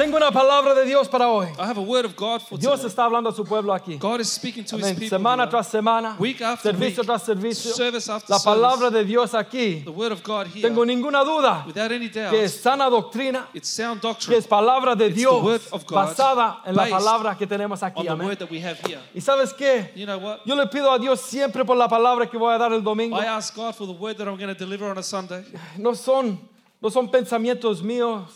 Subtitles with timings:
[0.00, 1.48] Tengo una palabra de Dios para hoy.
[1.58, 2.88] I have a word of God for Dios today.
[2.88, 3.98] está hablando a su pueblo aquí.
[3.98, 5.18] God is speaking to his people.
[5.18, 5.50] Semana here.
[5.50, 7.74] tras semana, Week after servicio week, tras servicio.
[7.74, 8.98] service after La palabra service.
[8.98, 9.84] de Dios aquí.
[9.84, 10.66] The word of God here.
[10.66, 12.30] Tengo ninguna duda without any doubt.
[12.30, 15.84] que es sana doctrina, it's sound que es palabra de It's the Dios word of
[15.84, 17.98] God basada en la based palabra que tenemos aquí.
[17.98, 18.26] on the Amén.
[18.26, 19.00] word that we have here.
[19.14, 19.90] Y sabes qué?
[19.94, 20.40] You know what?
[20.46, 23.18] Yo le pido a Dios siempre por la palabra que voy a dar el domingo.
[23.18, 25.44] I ask God for the word that I'm going to deliver on a Sunday.
[25.76, 26.38] No son,
[26.80, 28.32] no son pensamientos míos,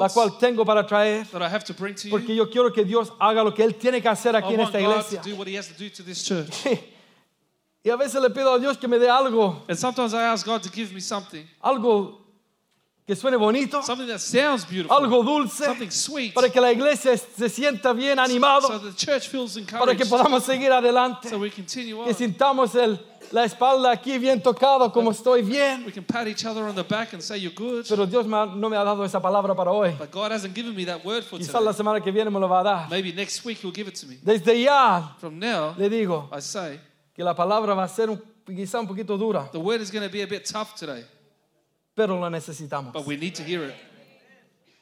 [0.00, 1.26] la cual tengo para traer,
[2.10, 4.80] porque yo quiero que Dios haga lo que Él tiene que hacer aquí en esta
[4.80, 5.20] iglesia.
[7.84, 9.62] Y a veces le pido a Dios que me dé algo,
[11.62, 12.27] algo
[13.08, 17.16] que suene bonito, something that sounds beautiful, algo dulce, something sweet, para que la iglesia
[17.16, 21.38] se sienta bien so animado, the church feels para que encouraged, podamos seguir adelante, so
[21.38, 22.14] we continue que on.
[22.14, 23.00] sintamos el,
[23.32, 25.86] la espalda aquí bien tocado, como estoy bien.
[25.86, 27.86] We can pat each other on the back and say you're good.
[27.88, 29.94] Pero Dios no me ha dado esa palabra para hoy.
[29.98, 31.76] But God hasn't given me that word for Quizás la today.
[31.78, 32.88] semana que viene me lo va a dar.
[32.90, 34.18] Maybe next week He'll give it to me.
[34.22, 36.78] Desde ya From now, le digo I say,
[37.14, 40.06] que la palabra va a ser un- quizá un poquito dura, the word is going
[40.06, 41.04] to be a bit tough today,
[41.98, 42.92] pero la necesitamos.
[42.92, 43.74] but we need to hear it,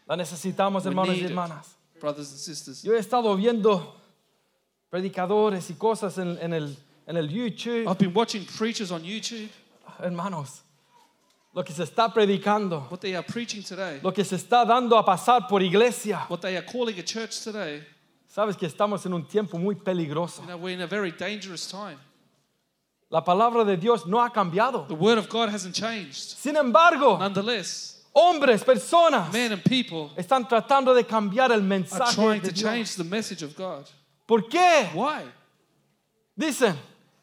[0.07, 1.31] La necesitamos, We hermanos y need it.
[1.31, 1.75] hermanas.
[1.99, 2.83] brothers and sisters.
[2.85, 3.95] Yo he estado viendo
[4.91, 7.87] predicadores y cosas en, en el, en el YouTube.
[7.89, 9.49] I've been watching preachers on YouTube,
[9.99, 10.63] Hermanos,
[11.55, 14.97] lo que se está predicando, what they are preaching today, lo que se está dando
[14.99, 16.27] a pasar por iglesia.
[16.29, 17.83] what they are calling a church today.
[18.29, 20.43] Sabes que estamos en un tiempo muy peligroso.
[20.43, 21.97] You know, we're in a very dangerous time.
[23.11, 24.87] La palabra de Dios no ha cambiado.
[24.89, 26.37] The word of God hasn't changed.
[26.37, 32.15] Sin embargo, Nonetheless, hombres, personas men and people están tratando de cambiar el are mensaje
[32.15, 32.63] trying de to Dios.
[32.63, 33.87] change the message of God.
[34.27, 34.91] ¿Por qué?
[34.93, 35.23] Why?
[36.37, 36.75] Dicen,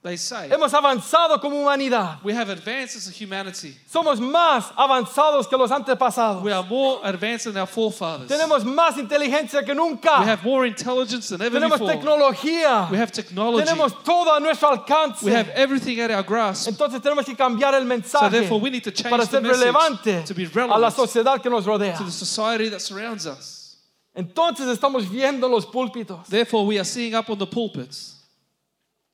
[0.03, 2.22] They say hemos avanzado como humanidad.
[2.25, 3.74] we have advanced as a humanity.
[3.90, 6.44] Somos más avanzados que los antepasados.
[6.44, 8.28] We are more advanced than our forefathers.
[8.30, 10.12] Tenemos más inteligencia que We nunca.
[10.25, 11.94] have more intelligence than ever Tenemos before.
[11.94, 12.92] tecnología.
[12.92, 13.63] We have technology.
[13.66, 15.24] Tenemos todo a nuestro alcance.
[15.24, 16.68] We have everything at our grasp.
[16.68, 19.42] Entonces tenemos que cambiar el So mensaje therefore, we need to change para the ser
[19.42, 20.53] message relevante to be a la
[20.90, 21.97] relevant sociedad que nos rodea.
[21.97, 23.78] to the society that surrounds us.
[24.13, 28.12] Entonces estamos viendo los púlpitos, Therefore, we are seeing up on the pulpits,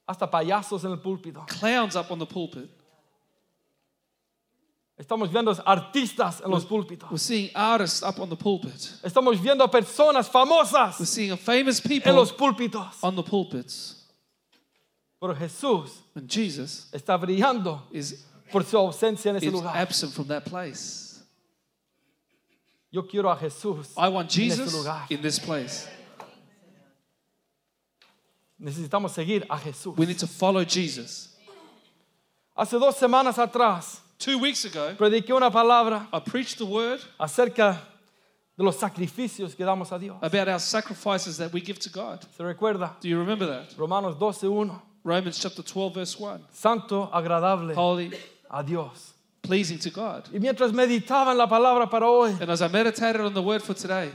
[0.09, 1.46] hasta payasos en el púlpito.
[1.47, 2.68] clowns up on the pulpit.
[4.97, 7.09] Estamos viendo artistas en los púlpitos.
[7.09, 8.74] We're seeing artists up on the pulpit.
[9.03, 10.28] Estamos viendo personas
[11.00, 13.02] We're seeing famous en people los púlpitos.
[13.03, 13.96] on the pulpits.
[15.22, 15.92] Pero Jesús
[16.28, 19.78] Jesus está brillando is, por su ausencia en ese is lugar.
[19.78, 21.22] absent from that place.
[22.92, 25.06] Yo quiero a Jesús I want en ese Jesus lugar.
[25.12, 25.88] in this place.
[28.59, 29.97] Necesitamos seguir a Jesús.
[29.97, 31.30] We need to follow Jesus.
[32.56, 37.80] Hace dos semanas atrás Two weeks ago, prediqué una palabra I preached the word acerca
[38.58, 40.18] de los sacrificios que damos a Dios.
[40.22, 42.25] about our sacrifices that we give to God.
[42.36, 42.98] ¿Se recuerda?
[43.00, 43.74] Do you remember that?
[43.78, 44.81] Romanos 12:1.
[45.06, 46.42] Romans chapter 12, verse 1.
[46.52, 48.12] Santo, agradable Holy,
[48.52, 49.14] a Dios.
[49.42, 50.28] pleasing to God.
[50.34, 53.62] Y mientras meditaba en la palabra para hoy, And as I meditated on the word
[53.62, 54.12] for today,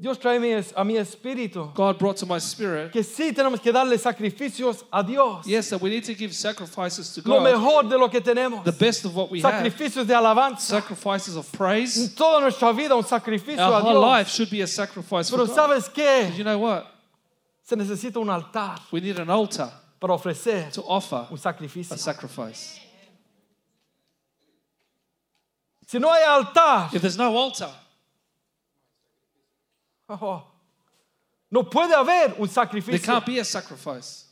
[0.00, 0.36] Dios trae
[0.76, 5.02] a mi espíritu God brought to my spirit, que sí tenemos que darle sacrificios a
[5.02, 5.46] Dios.
[5.46, 8.64] yes, that we need to give sacrifices to Lo God, mejor de lo que tenemos.
[8.64, 10.60] the best of what we have, Sacrificios de alabanza.
[10.80, 12.14] sacrifices of praise.
[12.14, 14.02] Toda nuestra vida un sacrificio Our a whole Dios.
[14.02, 15.54] life should be a sacrifice for Pero God.
[15.54, 16.34] ¿sabes qué?
[16.34, 16.86] You know what?
[17.62, 21.92] Se necesita un altar We need an altar para ofrecer to offer un sacrificio.
[21.94, 22.80] a sacrifice.
[25.86, 27.68] Si no hay altar, If there's no altar,
[30.20, 30.42] oh,
[31.50, 33.04] no puede haber un there sacrificio.
[33.04, 34.26] can't be a sacrifice.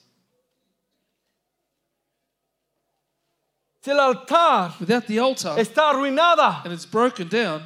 [3.80, 7.62] Si el altar Without the altar está arruinada, and it's broken down,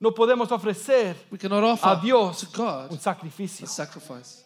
[0.00, 3.64] no podemos ofrecer we cannot a offer Dios to God un sacrificio.
[3.64, 4.44] a sacrifice.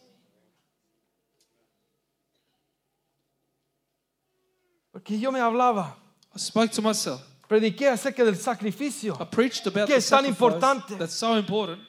[4.93, 5.97] Porque yo me hablaba,
[6.35, 7.21] I spoke to myself.
[7.49, 10.97] prediqué acerca del sacrificio, I preached about Que the es tan importante.
[10.99, 11.81] that's so important,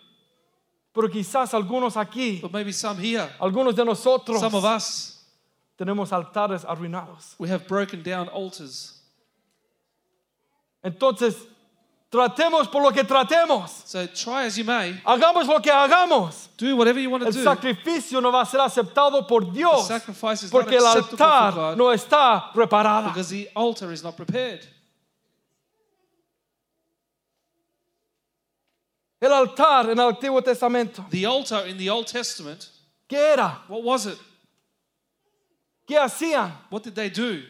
[0.96, 5.20] pero quizás algunos aquí, but maybe some here, algunos de nosotros, some of us,
[5.78, 7.36] tenemos altares arruinados.
[7.38, 8.94] we have broken down altars.
[10.84, 11.36] Entonces,
[12.12, 16.76] tratemos por lo que tratemos, So try as you may, hagamos lo que hagamos, do
[16.78, 17.44] whatever you want to el do.
[17.44, 21.18] sacrificio no va a ser aceptado por The Dios sacrifice is not porque el acceptable
[21.18, 23.08] for altar God no está preparado.
[23.10, 24.66] because the altar is not prepared.
[29.26, 32.66] El altar en el Antiguo Testamento, The altar in the Old Testament,
[33.10, 33.64] ¿qué era?
[33.68, 34.18] what was it?
[35.88, 36.52] ¿Qué hacían?
[36.70, 37.42] What did they do?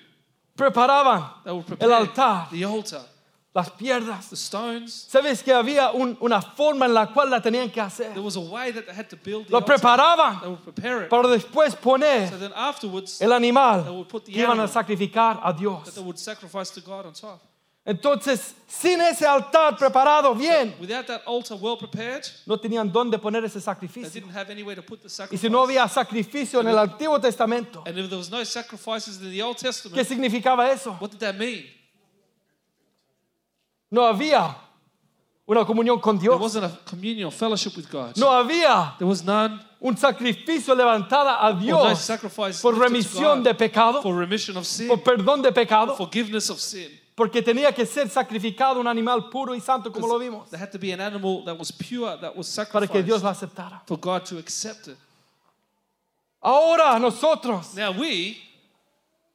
[0.57, 3.01] Preparaban They would el altar, the altar,
[3.53, 4.29] las piedras.
[4.29, 5.07] the stones.
[5.09, 8.13] ¿Sabes que había un- una forma en la cual la tenían que hacer?
[8.13, 9.75] There was a way that they had to build the Lo altar.
[9.77, 11.09] They preparaban would prepare it.
[11.09, 14.67] para después poner So then afterwards, el animal They would put the que iban a
[14.67, 15.93] sacrificar a that Dios.
[15.93, 17.41] they would sacrifice to God on top.
[17.87, 23.45] Entonces, sin ese altar preparado bien, Without that altar well prepared, no tenían dónde poner
[23.45, 24.09] ese they sacrificio.
[24.11, 25.41] didn't have anywhere to put the Y sacrifice.
[25.41, 29.29] si no había sacrificio en el Antiguo Testamento, and if there was no sacrifices in
[29.29, 30.97] the Old ¿qué Testament, significaba eso?
[30.99, 31.63] what did that mean?
[33.91, 34.55] No había
[35.47, 36.41] una comunión con There Dios.
[36.41, 38.17] wasn't a communion or fellowship with God.
[38.17, 42.87] No había There was none un sacrificio levantada a or no Dios sacrifice por lifted
[42.87, 46.59] to remisión God de pecado, for remission of sin, por perdón de pecado, forgiveness of
[46.59, 46.89] sin.
[47.15, 50.71] Porque tenía que ser sacrificado un animal puro y santo como lo vimos, There had
[50.71, 53.81] to be an animal that was pure, that was para que Dios sacrificed la aceptara.
[53.87, 54.97] for God to accept it.
[56.41, 58.37] Ahora nosotros, Now we,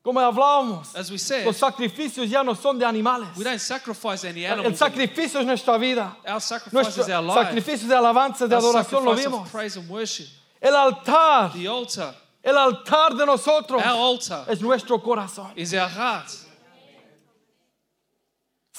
[0.05, 3.37] como hablábamos, as we said, los sacrificios ya no son de animales.
[3.37, 4.79] we don't sacrifice any El animals.
[4.79, 6.17] sacrificio es nuestra vida.
[6.27, 7.35] Our sacrifice Nuestro is our life.
[7.49, 9.49] sacrificio de alabanza, de Our adoración lo of vimos.
[9.51, 10.27] praise and worship.
[10.63, 15.53] El altar, The altar, el altar de nosotros our altar, es nuestro corazón.
[15.57, 16.31] is our heart.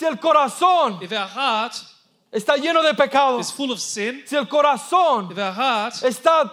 [0.01, 1.75] Si el corazón If our heart
[2.33, 6.50] está lleno de pecado, is full of sin, si el corazón if our heart está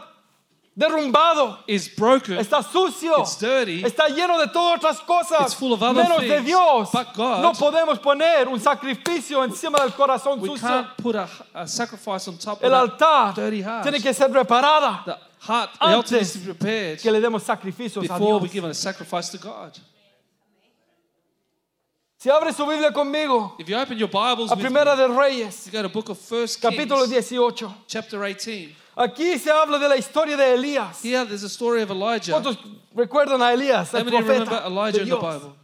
[0.76, 5.72] derrumbado, is broken, está sucio, it's dirty, está lleno de todas otras cosas, It's full
[5.72, 7.40] of other menos de Dios, but God.
[7.40, 10.68] no podemos poner un sacrificio encima del corazón we sucio.
[10.68, 13.82] can't put a, a sacrifice on top El of altar dirty heart.
[13.82, 18.42] tiene que ser preparada The heart, the Antes que le demos sacrificios a Dios.
[18.42, 19.72] we give a sacrifice to God.
[22.20, 25.08] Si abre su Biblia conmigo, If you open your Bibles a with me, Primera de
[25.08, 27.74] Reyes, you go to book of First capítulo Kings, 18.
[27.86, 28.74] chapter 18.
[28.96, 31.00] Aquí se habla de la historia de Elías.
[31.00, 32.32] Here there's a story of Elijah.
[32.32, 32.56] ¿Cuántos
[32.92, 35.34] recuerdan a Elías, How el many remember profeta Elijah de in the Dios?
[35.34, 35.56] Bible?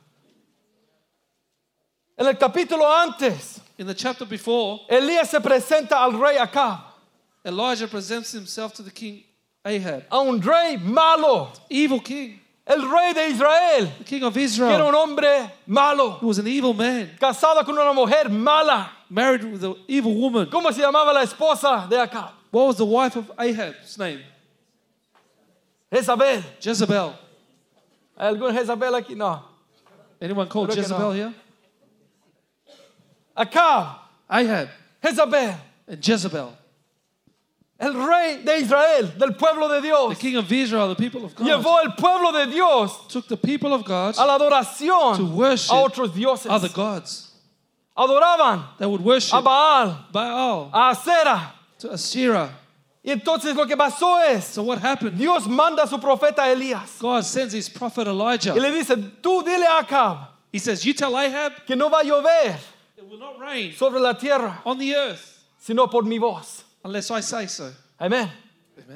[2.16, 6.82] En el capítulo antes, In the chapter before, Elías se presenta al rey Acab,
[7.44, 9.24] Elijah presents himself to the king
[9.64, 14.40] Ahab, a un rey malo, evil king, el rey de Israel, the king of que
[14.40, 18.90] era Israel, un hombre malo, who was an evil man, casado con una mujer mala.
[19.10, 20.46] married with an evil woman.
[20.46, 22.30] ¿Cómo se llamaba la esposa de Acab?
[22.50, 24.20] What was the wife of Ahab's name?
[25.92, 26.42] Jezabel.
[26.60, 27.14] Jezebel.
[28.18, 29.16] ¿Hay algún Jezabel aquí?
[29.16, 29.42] No.
[30.20, 31.10] Anyone called Creo Jezebel no.
[31.12, 31.34] here?
[33.36, 33.98] Acab,
[34.30, 34.68] Ahab
[35.02, 35.56] Jezabel,
[35.88, 36.56] and Jezebel.
[37.84, 41.34] El rey de Israel, del pueblo de The Dios, king of Israel, the people of
[41.34, 45.24] God, llevó el pueblo de Dios took the people of God a la adoración to
[45.26, 46.50] worship a otros dioses.
[46.50, 47.30] other gods.
[47.96, 51.52] Adoraban They would a worship Baal, Baal a Acera.
[51.78, 52.50] to Asherah.
[53.06, 55.18] Y entonces lo que pasó es, So what happened?
[55.18, 58.54] Dios manda a su profeta Elías God sends his prophet y Elijah.
[58.54, 62.04] le dice, tú dile a Acab He says, You tell Ahab que no va a
[62.04, 62.56] llover
[62.96, 66.62] it will not rain sobre la tierra, on the earth sino por mi voz.
[66.84, 67.72] Unless I say so.
[68.00, 68.30] Amén.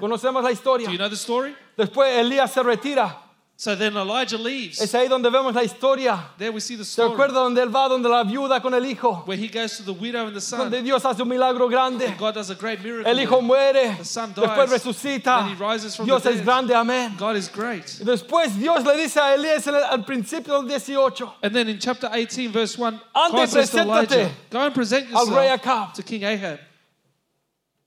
[0.01, 0.87] Conocemos la historia.
[0.87, 1.55] Do you know the story?
[1.77, 3.15] Después Elías se retira.
[3.61, 4.81] So then Elijah leaves.
[4.81, 6.17] Es ahí donde vemos la historia.
[6.39, 8.85] There we see the ¿Se story acuerda donde él va, donde la viuda con el
[8.87, 9.25] hijo?
[9.27, 10.61] where he goes to the widow and the son.
[10.71, 12.15] Donde Dios hace un milagro grande.
[12.19, 13.11] God does a great miracle.
[13.11, 14.45] El hijo muere, The son dies.
[14.47, 15.39] después dies, resucita.
[15.41, 16.45] then he rises from Dios the es dead.
[16.45, 17.17] grande, amén.
[17.19, 17.99] God is great.
[18.01, 21.69] Y después Dios le dice a Elías en el- al principio del 18, And then
[21.69, 25.27] in chapter 18, verse 1, Ande, God says to preséntate Elijah, Go and present al
[25.27, 25.95] rey yourself Acab.
[25.95, 26.61] to King Ahab.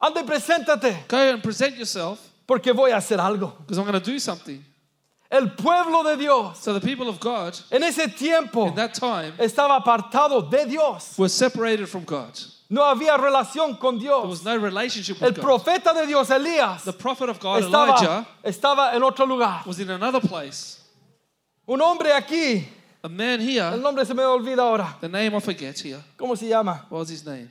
[0.02, 3.54] Ande y preséntate, Go and present yourself porque voy a hacer algo.
[3.60, 4.64] because I'm going to do something.
[5.30, 9.32] El pueblo de Dios So the people of God en ese tiempo in that time
[9.38, 11.18] estaba apartado de Dios.
[11.18, 12.38] were separated from God.
[12.70, 14.28] No había relación con There Dios.
[14.28, 15.44] was no relationship El with God.
[15.44, 19.64] profeta de Dios, Elías, The prophet of God, estaba, Elijah, estaba en otro lugar.
[19.66, 20.80] was in another place.
[21.68, 22.66] Un hombre aquí,
[23.04, 24.96] A man el here, nombre se me olvida ahora.
[25.00, 26.02] the name I forget here.
[26.18, 26.86] ¿Cómo se llama?
[26.90, 27.50] What was his name?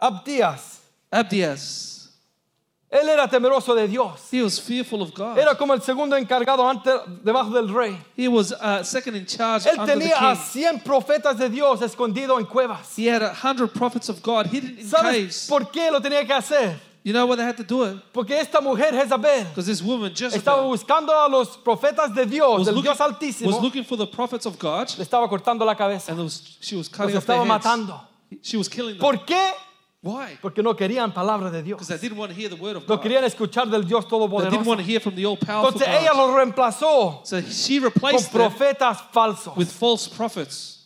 [0.00, 0.77] Abdías.
[1.10, 1.94] Abdias.
[2.90, 4.32] Él era temeroso de Dios.
[4.32, 5.36] He was fearful of God.
[5.38, 7.98] Era como el segundo encargado antes, debajo del rey.
[8.16, 10.42] He was uh, second in charge Él under the tenía a king.
[10.42, 12.96] 100 profetas de Dios escondidos en cuevas.
[12.96, 15.46] He had a hundred prophets of God hidden in ¿Sabes caves.
[15.48, 16.80] por qué lo tenía que hacer?
[17.04, 17.98] You know why they had to do it?
[18.12, 22.58] Porque esta mujer, Jezabel, Because this woman, estaba Jezebel, buscando a los profetas de Dios,
[22.58, 25.64] was del looking, Dios Altísimo, was looking for the prophets of God le estaba cortando
[25.66, 27.64] la cabeza, and was, she was los cutting off their estaba heads.
[27.66, 28.00] matando.
[28.42, 29.00] She was killing them.
[29.00, 29.52] ¿Por qué?
[30.00, 30.38] Why?
[30.40, 31.78] Porque no querían palabra de Dios.
[31.78, 33.02] Because they didn't want to hear the word of No God.
[33.02, 34.76] querían escuchar del Dios They didn't want Todopoderoso.
[34.76, 36.18] to hear from the all-powerful Entonces ella God.
[36.28, 39.56] los reemplazó So she con replaced them profetas falsos.
[39.56, 40.76] with false prophets.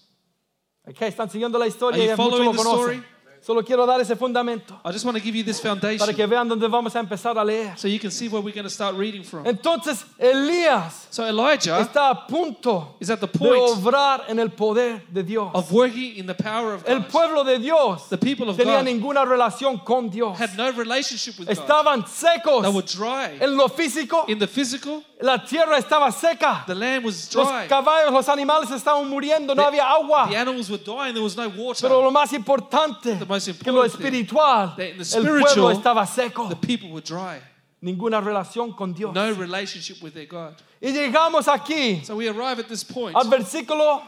[0.89, 1.97] Ok, ¿Están siguiendo la historia?
[1.99, 2.81] Are you Ya muchos following lo the conocen.
[3.03, 3.05] story?
[3.45, 6.27] Solo quiero dar ese fundamento I just want to give you this para foundation que
[6.27, 7.77] vean dónde vamos a empezar a leer.
[7.77, 9.45] so you can see where we're going to start reading from.
[9.45, 14.51] Entonces Elías So Elijah está a punto is at the de point obrar en el
[14.51, 15.51] poder de Dios.
[15.55, 17.09] of working in the power of El God.
[17.11, 20.39] pueblo de Dios The people of tenía God ninguna relación con Dios.
[20.39, 21.59] had no relationship with God.
[21.59, 23.39] Estaban secos They were dry.
[23.41, 24.25] en lo físico.
[24.29, 26.65] In the physical, La tierra estaba seca.
[26.67, 27.69] the land was Los dry.
[27.69, 29.55] caballos, los animales estaban muriendo.
[29.55, 30.27] No había agua.
[30.29, 31.15] The animals were dying.
[31.15, 31.89] There was no water.
[31.89, 35.73] Pero lo más importante The most que lo important thing, espiritual, the el pueblo spiritual,
[35.73, 36.49] estaba seco.
[36.49, 37.41] The people were dry.
[37.81, 39.15] Ninguna relación con Dios.
[39.15, 40.55] No relationship with their God.
[40.81, 43.17] Y llegamos aquí So we arrive at this point.
[43.17, 44.03] al versículo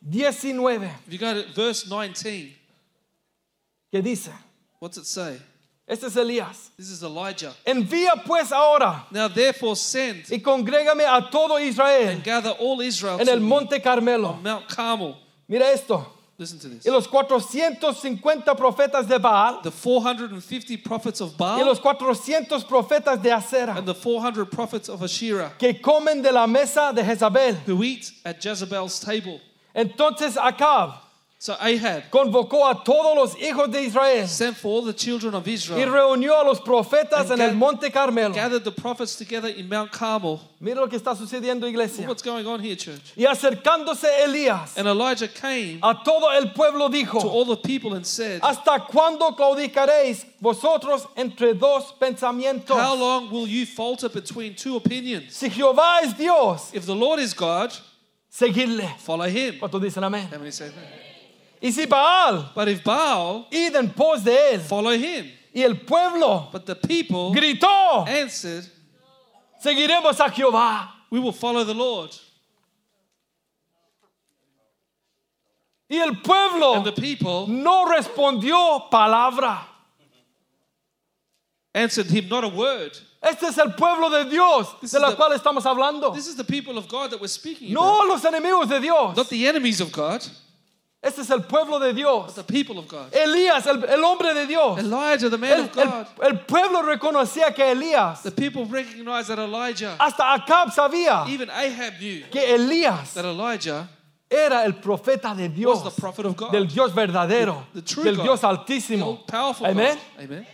[0.00, 2.54] 19 If you go to verse 19,
[3.90, 4.30] que dice,
[4.78, 5.38] what's it say?
[5.86, 6.70] Este es Elías.
[6.76, 7.52] This is Elijah.
[7.66, 13.20] Envía pues ahora Now therefore send y congrégame a todo Israel and gather all Israel
[13.20, 14.28] en el monte Carmelo.
[14.30, 15.14] on Mount Carmel.
[15.48, 16.06] Mira esto.
[16.36, 16.84] Listen to this.
[16.84, 23.22] Y los 450 profetas de Baal The 450 prophets of y Baal los 400 profetas
[23.22, 27.54] de Acera and the 400 prophets of Asherah que comen de la mesa de Jezabel.
[27.66, 29.40] who eat at Jezebel's table.
[29.76, 30.94] Entonces Acab
[31.44, 35.46] So Ahab convocó a todos los hijos de Israel sent for all the children of
[35.46, 38.32] y Israel, reunió a los profetas en el monte Carmelo.
[38.32, 40.40] gathered the prophets together in Mount Carmel.
[40.58, 42.08] Mira lo que está sucediendo, iglesia.
[42.08, 43.12] What's going on here, church?
[43.14, 47.92] Y acercándose Elías And Elijah came a todo el pueblo to dijo, all the people
[47.92, 52.98] and said, ¿hasta cuándo claudicaréis vosotros entre dos How pensamientos?
[52.98, 55.36] long will you falter between two opinions?
[55.36, 57.70] Si Jehová es Dios, If the Lord is God,
[58.30, 58.88] seguidle.
[59.00, 59.58] follow him.
[59.58, 60.26] ¿Cuántos dicen amén?
[60.32, 61.13] How many say that?
[61.64, 64.60] Y si Baal, But if Baal, id en pos de él.
[64.60, 65.30] follow him.
[65.54, 68.66] Y el pueblo But the people gritó, answered,
[69.64, 70.88] seguiremos a Jehová.
[71.10, 72.10] We will follow the Lord.
[75.88, 79.60] Y el pueblo And the people no respondió palabra.
[81.74, 82.92] answered him not a word.
[83.22, 86.12] Este es el pueblo de Dios This de is la the- cual estamos hablando.
[86.14, 88.08] This is the people of God that we're speaking No about.
[88.08, 89.16] los enemigos de Dios.
[89.16, 90.22] Not the enemies of God,
[91.04, 92.34] Este es el pueblo de Dios.
[93.12, 94.78] Elías, el, el hombre de Dios.
[94.78, 96.06] Elijah, the man El, of God.
[96.22, 101.50] el- el pueblo reconocía que Elías, The people recognized that Elijah, hasta Acab sabía even
[101.50, 103.86] Ahab knew que Elías that Elijah
[104.30, 106.50] era el profeta de Dios, was the prophet of God.
[106.52, 108.22] del Dios verdadero, The- the true del God.
[108.24, 109.04] Dios altísimo.
[109.18, 109.98] all-powerful Amen.
[110.16, 110.24] God.
[110.24, 110.46] Amen.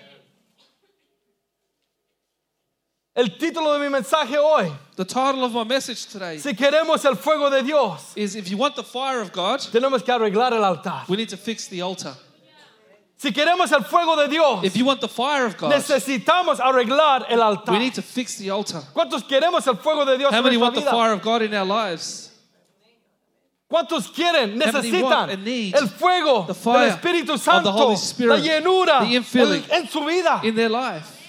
[3.20, 7.16] El título de mi mensaje hoy, The title of my message today si queremos el
[7.16, 10.64] fuego de Dios, is If you want the fire of God, tenemos que arreglar el
[10.64, 11.04] altar.
[11.06, 12.14] we need to fix the altar.
[13.18, 17.26] Si queremos el fuego de Dios, If you want the fire of God, necesitamos arreglar
[17.28, 17.74] el altar.
[17.74, 18.80] we need to fix the altar.
[18.94, 20.90] ¿Cuántos queremos el fuego de Dios How en many want the vida?
[20.90, 22.30] fire of God in our lives?
[23.70, 28.38] ¿Cuántos quieren, necesitan el fuego the fire del Espíritu of the Santo, Holy Spirit, la
[28.38, 30.40] llenura the infilling en, en su vida?
[30.42, 31.19] In their life.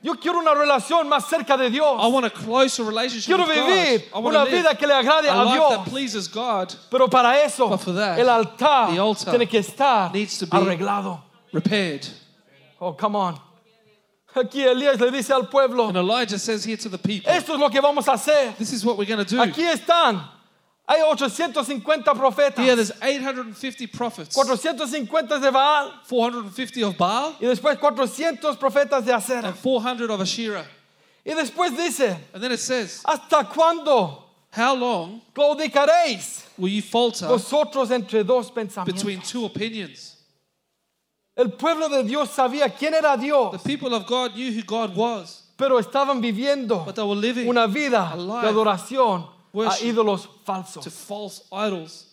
[0.00, 2.00] Yo quiero una relación más cerca de Dios.
[2.00, 4.18] I want a closer relationship Quiero with vivir God.
[4.18, 5.70] I want una to live vida que le agrade a a life Dios.
[5.70, 9.58] that pleases God, Pero para eso, But for that, el altar, the altar tiene que
[9.58, 11.20] estar needs to be- arreglado.
[11.52, 12.06] repaired.
[12.80, 13.40] Oh, come on.
[14.36, 17.58] Aquí Elías le dice al pueblo, And Elijah says here to the people, esto es
[17.58, 18.54] lo que vamos a hacer.
[18.56, 19.40] This is what we're going to do.
[19.42, 20.22] Aquí están.
[20.88, 22.64] Hay 850 profetas.
[22.64, 29.12] Here there's 850 prophets, 450 de Baal 450 of Baal, y después 400 profetas de
[29.12, 29.48] Acera.
[29.48, 30.64] and 400 of Asherah.
[31.26, 37.28] Y después dice, And then it says, ¿hasta cuándo How long claudicaréis will you falter
[37.28, 38.94] vosotros entre dos pensamientos?
[38.94, 40.16] between two opinions?
[41.36, 44.96] El pueblo de Dios sabía quién era The Dios, people of God knew who God
[44.96, 50.22] was, pero estaban viviendo but they were living una vida a de adoración a ídolos
[50.22, 50.88] to falsos.
[50.92, 52.04] false idols.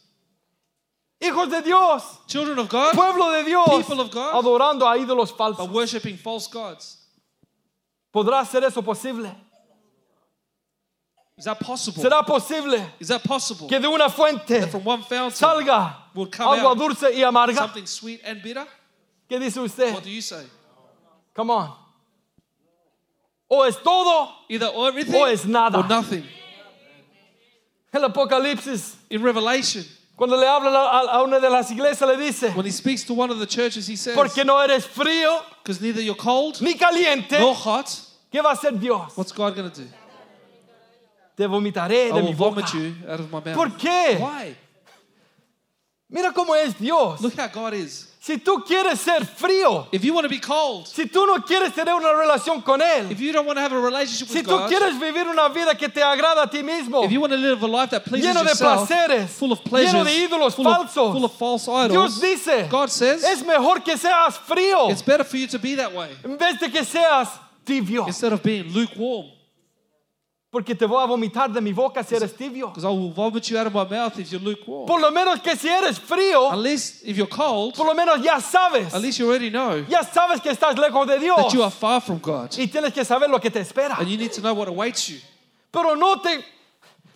[1.22, 4.36] Hijos de Dios, Children of God pueblo de Dios, People of God.
[4.36, 5.70] adorando a ídolos falsos.
[5.70, 6.98] worshipping false gods.
[8.14, 9.32] ¿Podrá ser eso posible?
[11.38, 12.02] Is that possible?
[12.02, 13.68] ¿Será posible Is that possible?
[13.68, 17.24] que de una fuente That from one fountain salga will come agua out dulce y
[17.24, 17.56] amarga?
[17.58, 18.66] something sweet and bitter?
[19.30, 19.94] ¿Qué dice usted?
[19.94, 20.46] What do you say?
[21.34, 21.74] Come on.
[23.50, 25.80] O es todo Either everything o es nada.
[25.80, 26.24] or nothing.
[27.96, 29.86] El Apocalipsis, In Revelation,
[30.18, 30.70] cuando le habla
[31.12, 33.88] a una de las iglesias, le dice, when he speaks to one of the churches,
[33.88, 37.88] he says, porque no eres frío Because neither you're cold ni caliente, nor hot,
[38.32, 39.16] ¿qué va a hacer Dios?
[39.18, 39.88] what's God going to do?
[41.38, 42.62] Te vomitaré I de will mi boca.
[42.62, 43.56] vomit you out of my mouth.
[43.56, 44.18] ¿Por qué?
[44.20, 44.56] Why?
[46.10, 47.22] Mira cómo es Dios.
[47.22, 48.08] Look how God is.
[48.26, 51.76] Si tú quieres ser frío, If you want to be cold, si tú no quieres
[51.76, 54.48] tener una relación con Él, if you don't want to have a relationship si with
[54.48, 57.32] tú God, quieres vivir una vida que te agrada a ti mismo, if you want
[57.32, 60.28] to live a life that pleases lleno de yourself, placeres, full of pleasures, lleno de
[60.28, 63.96] ídolos full, of, falsos, full of false Dios idols, dice, God says es mejor que
[63.96, 67.30] seas frío it's better for you to be that way en vez de que seas
[67.64, 69.35] tibio, instead of being lukewarm.
[70.56, 72.68] Porque te voy a vomitar de mi boca si eres tibio.
[72.68, 74.86] Because I will vomit you out of my mouth if you're lukewarm.
[74.88, 78.24] Por lo menos que si eres frío, At least if you're cold, por lo menos
[78.24, 81.54] ya sabes, at least you already know ya sabes que estás lejos de Dios that
[81.54, 82.52] you are far from God.
[82.58, 84.00] y tienes que saber lo que te espera.
[84.00, 85.18] And you need to know what awaits you.
[85.74, 86.42] Pero no te,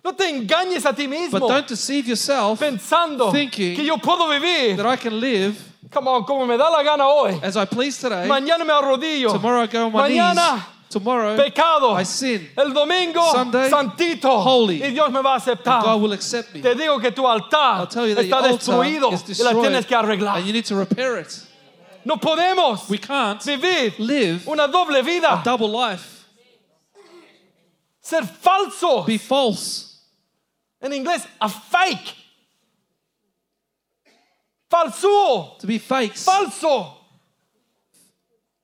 [0.04, 4.28] no te engañes a ti mismo But don't deceive yourself pensando thinking que yo puedo
[4.28, 5.56] vivir that I can live
[5.90, 7.40] come on, como me da la gana hoy.
[7.42, 8.28] as I please today.
[8.28, 9.32] Mañana me arrodillo.
[9.32, 10.79] Tomorrow I go on my Mañana knees.
[10.90, 11.94] Tomorrow pecado.
[11.96, 12.50] I sin.
[12.56, 14.28] El domingo Sunday, santito.
[14.44, 14.82] holy.
[14.82, 15.82] Y Dios me va a aceptar.
[15.84, 16.60] God will accept me.
[16.60, 19.44] Te digo que tu altar I'll tell you that está your destruido altar is y
[19.44, 20.36] la tienes destroyed que arreglar.
[20.38, 21.46] and you need to repair it.
[22.04, 25.40] No podemos We can't vivir live una doble vida.
[25.40, 26.24] a double life.
[28.00, 29.04] Ser falso.
[29.06, 29.86] Be false.
[30.82, 32.14] En inglés, a fake.
[34.70, 35.58] Falso.
[35.58, 36.24] To be fakes.
[36.24, 36.96] Falso.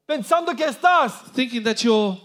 [0.06, 2.16] Pensando que estás Thinking that you're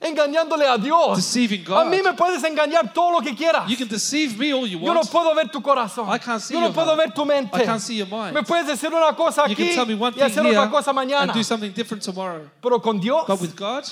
[0.00, 1.16] engañándole a Dios.
[1.16, 1.86] deceiving A God.
[1.86, 3.66] mí me puedes engañar todo lo que quieras.
[3.70, 5.10] You can deceive me all you Yo no want.
[5.10, 6.08] puedo ver tu corazón.
[6.14, 6.98] I can't see Yo no your puedo heart.
[6.98, 7.56] ver tu mente.
[7.56, 8.34] I can't see your mind.
[8.34, 10.58] Me puedes decir una cosa You aquí can tell me one y thing hacer here
[10.58, 11.32] otra cosa and mañana.
[11.32, 12.50] do something different tomorrow.
[12.60, 13.84] Pero con Dios, But with God,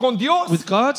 [0.00, 0.96] con Dios, with God,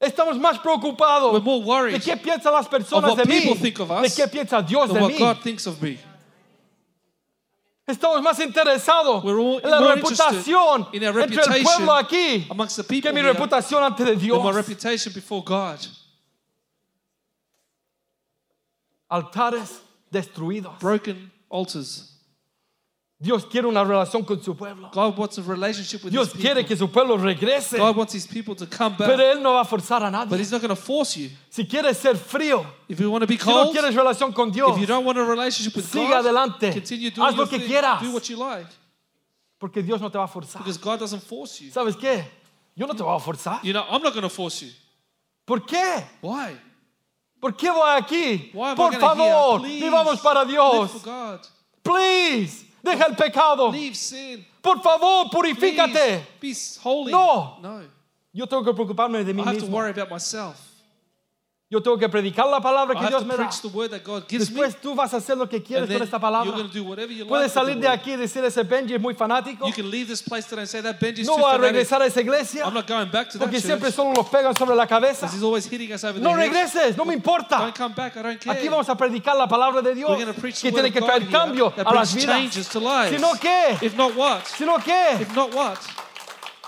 [0.00, 3.78] estamos más preocupados we're more de worried qué piensan las personas what de mí, think
[3.80, 5.18] of de us qué piensa Dios de than what mí.
[5.18, 5.98] God thinks of me.
[7.88, 12.46] Estamos más interesados en la reputación entre el pueblo aquí
[13.00, 14.54] que mi reputación ante de Dios.
[14.54, 15.78] reputation before God.
[19.08, 19.80] Altares
[20.10, 20.78] destruidos.
[20.78, 22.17] Broken altars.
[23.20, 24.90] Dios quiere una relación con su pueblo.
[24.92, 27.76] God wants a relationship with Dios his quiere que su pueblo regrese.
[27.76, 29.36] God wants his people to come Pero back.
[29.36, 30.38] Él no va a forzar a But nadie.
[30.38, 31.28] he's not going to force you.
[31.50, 34.52] Si quieres ser frío, If you want to be si no cold, quieres relación con
[34.52, 36.72] Dios, if you don't want a relationship with sigue God, adelante.
[36.72, 37.66] continue doing Haz lo que thing.
[37.66, 38.00] quieras.
[38.00, 38.68] Do what you like.
[39.58, 40.58] Porque Dios no te va a forzar.
[40.62, 41.72] Because God doesn't force you.
[41.72, 42.24] ¿Sabes qué?
[42.76, 43.58] Yo no te voy a forzar.
[43.64, 44.70] You know, I'm not going to force you.
[45.44, 46.04] ¿Por qué?
[46.22, 46.56] Why?
[47.40, 48.50] ¿Por qué voy aquí?
[48.54, 50.90] Why am Por I favor, Please, vivamos para live Dios.
[50.92, 51.40] for God.
[51.82, 53.70] Please, deja el pecado.
[53.72, 54.46] Leave sin.
[54.62, 56.26] Por favor, Please, purifícate.
[56.40, 57.12] be holy.
[57.12, 57.58] No.
[57.60, 57.82] No.
[58.32, 59.76] Yo tengo que preocuparme de mí I have to mismo.
[59.76, 60.56] worry about myself.
[61.70, 63.44] Yo tengo que predicar la palabra I que Dios me da.
[63.44, 64.38] me.
[64.38, 66.50] Después tú vas a hacer lo que quieres con esta palabra.
[67.28, 69.66] Puedes salir de aquí y decir ese Benji es muy fanático.
[71.26, 72.64] No voy a regresar a esa iglesia
[73.38, 75.26] porque siempre solo los pegan sobre la cabeza.
[76.22, 77.58] No regreses, no me importa.
[78.50, 80.08] Aquí vamos a predicar la palabra de Dios
[80.62, 82.54] que tiene que traer cambio a las vidas.
[83.10, 83.76] Si no, ¿qué?
[84.56, 85.26] Si no, ¿qué?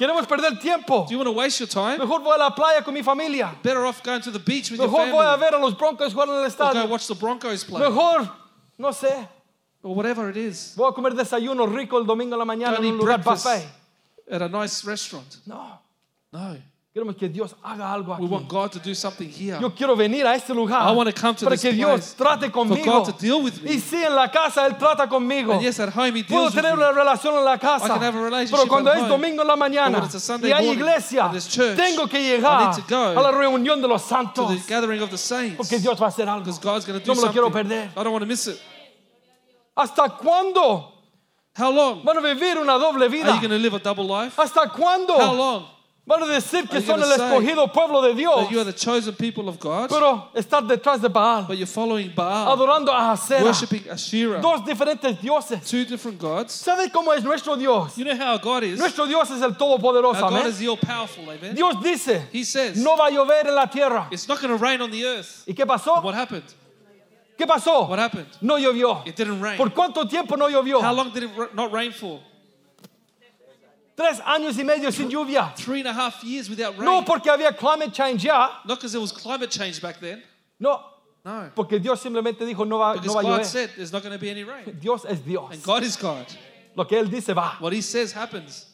[0.01, 1.05] Queremos perder tiempo.
[1.07, 1.99] Do you want to waste your time?
[1.99, 3.55] Mejor voy a la playa con mi familia.
[3.63, 5.41] Better off going to the beach with your Mejor voy a family.
[5.51, 6.89] ver a los Broncos jugar en el Or go estadio.
[6.89, 7.81] watch the Broncos play.
[7.83, 8.27] Mejor,
[8.79, 9.29] no sé,
[9.83, 10.75] Or whatever it is.
[10.75, 13.45] voy a comer desayuno rico el domingo en la mañana en un eat lugar breakfast
[13.45, 13.69] buffet.
[14.33, 15.37] at a nice restaurant.
[15.47, 15.79] No,
[16.33, 16.57] No.
[16.93, 18.49] Queremos que Dios haga algo We want aquí.
[18.51, 19.59] God to do something here.
[19.61, 22.15] Yo quiero venir a este lugar I want to come to para this que Dios
[22.15, 22.85] place trate for conmigo.
[22.85, 23.79] God to deal with Y me.
[23.81, 25.53] sí, en la casa Él trata conmigo.
[25.53, 26.83] And yes, at home He Puedo deals with tener me.
[26.83, 27.85] una relación en la casa.
[27.85, 29.09] I can have a relationship Pero cuando at es home.
[29.11, 31.47] domingo en la But mañana when it's a Sunday y hay morning iglesia, and there's
[31.49, 34.49] church, tengo que I llegar need to go a la reunión de los To santos.
[34.49, 35.57] the gathering of the saints.
[35.57, 36.41] Porque Dios va a hacer algo.
[36.45, 37.69] Because God's going to do No me lo quiero something.
[37.69, 37.91] perder.
[37.97, 38.61] I don't want to miss it.
[39.77, 40.93] ¿Hasta cuándo
[41.57, 43.33] How long van a vivir una doble are vida?
[43.35, 44.35] you going to live a double life?
[44.39, 45.65] ¿Hasta cuándo How long
[46.11, 48.35] van a decir que son el escogido pueblo de Dios?
[48.37, 51.67] that you are the chosen people of God, Pero estar detrás de Baal, but you're
[51.67, 55.61] following Baal, adorando a Acera, worshipping Asherah, dos diferentes dioses.
[55.69, 56.53] two different gods?
[56.53, 57.97] ¿Sabes cómo es nuestro Dios?
[57.97, 58.79] You know how God is?
[58.79, 60.23] Nuestro Dios es el Todopoderoso.
[60.23, 61.55] Our God is the all-powerful, amen?
[61.55, 64.09] Dios dice, He says, no va a llover en la tierra.
[64.11, 65.45] it's not going to rain on the earth.
[65.47, 66.03] ¿Y qué pasó?
[66.03, 66.45] What happened?
[67.39, 67.89] ¿Qué pasó?
[67.89, 68.27] What happened?
[68.43, 69.07] No llovió.
[69.07, 69.57] It didn't rain.
[69.57, 70.83] ¿Por cuánto tiempo no llovió?
[70.83, 72.21] How long did it not rain for?
[74.01, 75.55] Tres años y medio sin lluvia.
[75.57, 76.87] Three and a half years without rain.
[76.87, 78.49] No porque había climate change ya.
[78.65, 80.23] Not because there was climate change back then.
[80.59, 80.81] No,
[81.23, 81.51] No.
[81.55, 83.45] porque Dios simplemente dijo no va, Because no va a God llover.
[83.45, 84.79] said there's not going to be any rain.
[84.81, 85.51] Dios es Dios.
[85.53, 86.25] And God is God.
[86.75, 87.57] Lo que Él dice va.
[87.59, 88.65] What He says happens.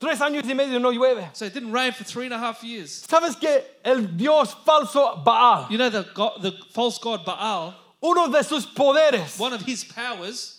[0.00, 1.28] Tres años y medio no llueve.
[1.36, 3.06] So it didn't rain for three and a half years.
[3.08, 8.26] ¿Sabes que el Dios falso Baal, You know the God, the false god Baal, uno
[8.28, 10.57] de sus poderes one of his powers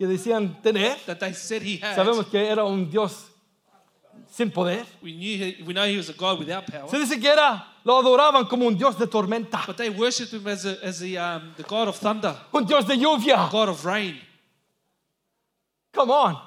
[0.00, 1.94] que decían tener, that they said he had.
[1.94, 3.26] sabemos que era un Dios
[4.30, 4.86] sin poder.
[5.02, 6.88] We knew he, we know he was a God without power.
[6.88, 10.46] Se dice que era, lo adoraban como un Dios de tormenta, But they worshipped him
[10.46, 13.50] as, a, as the, um, the God of thunder, un Dios de lluvia.
[13.50, 14.16] God of rain.
[15.92, 16.40] Come on.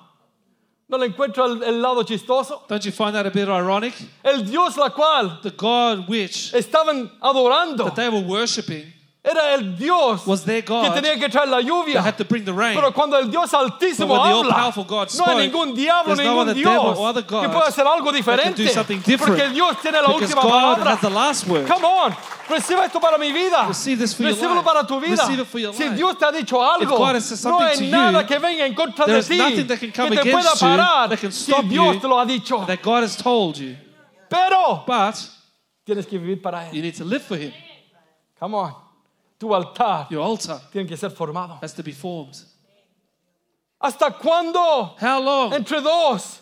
[0.90, 2.68] ¿No le encuentro el, el lado chistoso?
[2.68, 3.94] Don't you find that a bit ironic?
[4.26, 8.92] El Dios la cual The God which estaban adorando that they were worshipping
[9.26, 12.02] era el Dios was their que God tenía que traer la that lluvia.
[12.02, 12.76] had to bring the rain.
[12.76, 16.54] Pero cuando el Dios But Altísimo habla, God no hay spoke, ningún diablo, no ningún
[16.54, 18.70] Dios que pueda hacer algo that diferente.
[19.18, 20.92] Porque Dios tiene la última palabra.
[20.92, 21.66] has the last word.
[21.66, 22.14] Come on,
[22.50, 23.66] recibe esto para mi vida.
[23.66, 25.26] Recíbelo para tu vida.
[25.26, 25.90] Si.
[25.90, 29.80] Dios te ha dicho algo, no hay nada que venga en contra de ti that
[29.80, 32.66] que te pueda parar that si Dios te lo ha dicho.
[32.66, 33.78] That God has told you.
[34.30, 35.16] Pero But
[35.86, 36.74] tienes que vivir para Él.
[36.74, 37.54] you need to live for him.
[38.38, 38.83] Come on.
[39.44, 41.60] Tu altar Your altar tiene que ser formado.
[41.62, 42.38] has to be formed.
[43.82, 44.96] ¿Hasta cuándo?
[45.02, 46.40] How long Entre dos.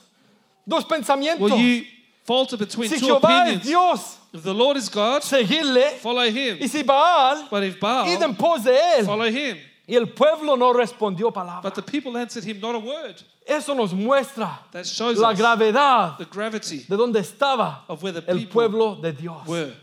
[0.67, 1.39] Dos pensamientos.
[1.41, 1.83] will you
[2.23, 3.63] falter between si two Jehová es opinions?
[3.63, 5.97] Dios, If the Lord is God, seguirle.
[5.97, 6.59] follow him.
[6.61, 9.05] Y si Baal, But if Baal, en pos de él.
[9.05, 9.57] follow him.
[9.87, 11.63] Y el pueblo no respondió palabra.
[11.63, 13.15] But the people answered him not a word.
[13.47, 18.13] Eso nos muestra That shows la us gravedad the gravity de donde estaba of where
[18.13, 19.47] the el people pueblo de Dios.
[19.47, 19.73] were.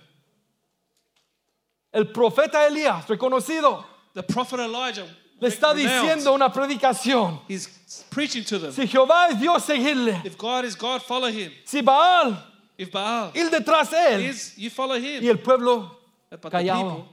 [1.93, 5.07] El profeta Elías, reconocido, The prophet Elijah
[5.41, 7.41] le está diciendo una predicación.
[7.49, 8.73] he's preaching to them.
[8.73, 10.21] Si Jehová es Dios, seguirle.
[10.25, 11.53] If God is God, follow him.
[11.65, 12.37] Si Baal,
[12.77, 14.21] If Baal ir detrás de él.
[14.29, 15.29] is, you follow Y him.
[15.29, 15.97] el pueblo,
[16.31, 17.07] But callado.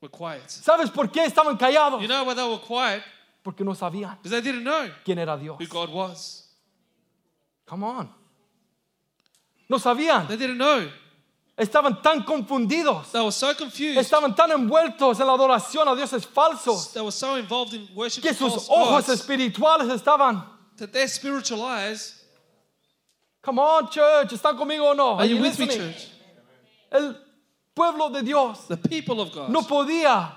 [0.00, 0.48] were quiet.
[0.50, 2.00] ¿sabes por qué estaban callados?
[2.02, 3.02] You know why they were quiet?
[3.42, 5.56] Porque no sabían they didn't know quién era Dios.
[5.58, 6.42] who God was.
[7.66, 8.08] Come on.
[9.68, 10.26] No sabían.
[10.28, 10.90] They didn't know.
[11.56, 13.12] Estaban tan confundidos.
[13.12, 13.98] They were so confused.
[13.98, 18.22] Estaban tan envueltos en la adoración a dioses falsos They were so involved in worship
[18.22, 20.42] que sus ojos espirituales estaban.
[20.76, 22.24] that their spiritual eyes.
[23.42, 25.18] Come on, church, ¿están conmigo o no?
[25.18, 26.08] Are you you with me, church?
[26.90, 27.14] El
[27.74, 30.32] pueblo de Dios The people of God no podía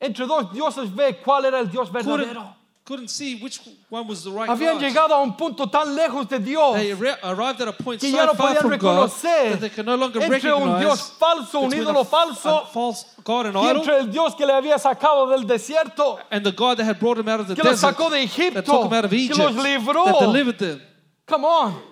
[0.00, 2.54] entre dos dioses ver cuál era el Dios verdadero.
[2.86, 4.82] Couldn't see which one was the right Habían God.
[4.82, 8.10] llegado a un punto tan lejos de Dios They arri- arrived at a point que
[8.10, 10.60] so ya no far podían from God reconocer that they can no longer entre un
[10.60, 14.10] recognize Dios falso, un between ídolo falso, a false God and y idol entre el
[14.10, 17.40] Dios que le había sacado del desierto, and the God that had brought them out
[17.40, 19.38] of the que los desert, sacó de that took Egipto, them out of que Egypt,
[19.38, 20.04] los libró.
[20.04, 20.82] that delivered them.
[21.26, 21.82] Come on.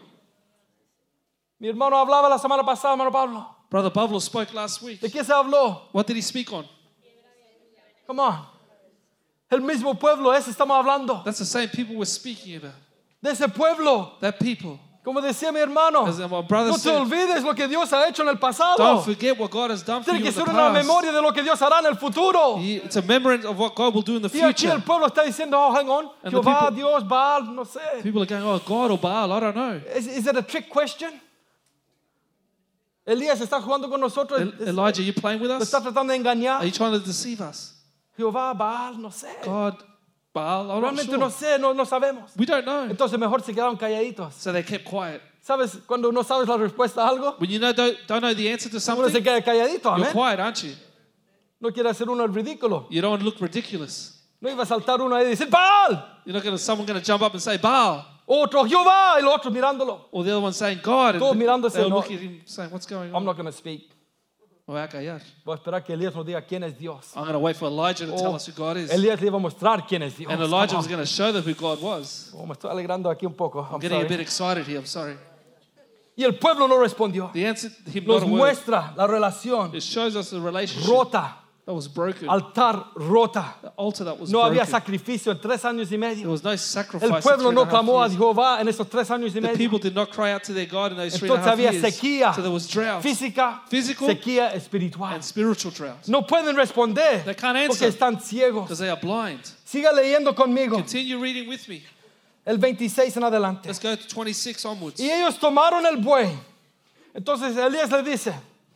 [1.59, 3.46] Mi hermano hablaba la semana pasada, hermano Pablo.
[3.70, 5.00] Brother Pablo spoke last week.
[5.00, 5.88] ¿De qué se habló?
[5.92, 6.66] What did he speak on?
[8.07, 8.51] Come on.
[9.52, 11.22] El mismo pueblo ese estamos hablando.
[11.24, 12.72] That's the same people we're speaking about.
[13.22, 14.14] De ese pueblo.
[14.20, 14.80] That people.
[15.04, 16.06] Como decía mi hermano.
[16.06, 19.02] No te olvides lo que Dios ha hecho en el pasado.
[19.04, 22.58] Tiene que ser una memoria de lo que Dios hará en el futuro.
[22.60, 22.80] Y
[24.40, 27.80] aquí el pueblo está diciendo, oh, hang on, Jehová, people- Dios, Baal, no sé.
[28.02, 29.80] People are going, oh, God or Baal, I don't know.
[29.94, 31.20] Is, is it a trick question?
[33.04, 34.40] Elías está jugando con nosotros.
[34.60, 35.62] Elijah, you playing with us?
[35.62, 36.60] está tratando de engañar.
[36.60, 37.82] Are you trying to deceive us?
[38.16, 39.29] Jehová, Baal, no sé.
[39.44, 39.75] God,
[40.35, 41.48] Baal, I'm not Realmente no sure.
[41.57, 42.31] sé, no, no sabemos.
[42.37, 42.85] We don't know.
[42.88, 44.33] Entonces mejor se quedaron calladitos.
[44.35, 45.20] So they kept quiet.
[45.42, 45.77] ¿Sabes?
[45.87, 48.70] Cuando no sabes la respuesta a algo, When you know don't, don't know the answer
[48.70, 50.12] to uno se queda calladito, you're amén.
[50.12, 50.72] quiet, aren't you?
[51.61, 52.87] No quiere hacer uno el ridículo.
[52.90, 54.20] You don't want to look ridiculous.
[54.40, 56.98] No iba a saltar uno ahí y decir, Baal, You're not going to someone going
[57.01, 60.03] to jump up and say Baal, otro Jehová, y el otro mirándolo.
[60.12, 61.96] or the other one saying God, Todos and mirándose, they'll no.
[61.96, 63.90] look at him saying, "What's going I'm on?" not going to speak.
[64.64, 65.20] Oh, voy a callar.
[65.44, 67.12] Voy a esperar que Elías nos diga quién es Dios.
[67.16, 68.90] I'm going to wait for Elijah to tell Oh, us who God is.
[68.92, 70.31] Elías le iba a mostrar quién es Dios.
[70.33, 72.33] And Elijah was going to show them who God was.
[72.37, 73.61] Oh, me estoy alegrando aquí un poco.
[73.61, 74.09] I'm I'm getting a sorry.
[74.09, 74.79] bit excited here.
[74.79, 75.16] I'm sorry.
[76.16, 77.31] Y el pueblo no respondió.
[77.33, 78.38] The answer, him Nos not a word.
[78.38, 82.29] muestra la relación It shows us the relationship rota, that was broken.
[82.29, 83.55] altar rota.
[83.62, 84.72] The altar that was No había broken.
[84.72, 86.29] sacrificio en tres años y There medio.
[86.31, 87.09] was no sacrifice.
[87.09, 88.09] El pueblo no clamó a.
[88.11, 89.57] Jehová en esos tres años y The medio.
[89.57, 91.70] people did not cry out to their God in those three and a half había
[91.72, 91.85] years.
[91.85, 95.12] sequía So there was drought física, Physical sequía espiritual.
[95.14, 97.88] and spiritual drought No pueden responder They can't porque answer.
[97.88, 98.64] están ciegos.
[98.64, 99.40] because they are blind.
[99.64, 101.83] Siga leyendo conmigo Continue reading with me.
[102.44, 103.68] el 26 en adelante.
[103.68, 104.98] Let's go to 26 onwards.
[105.01, 106.29] Y ellos tomaron el buey.
[107.14, 108.33] Entonces Elías le dice,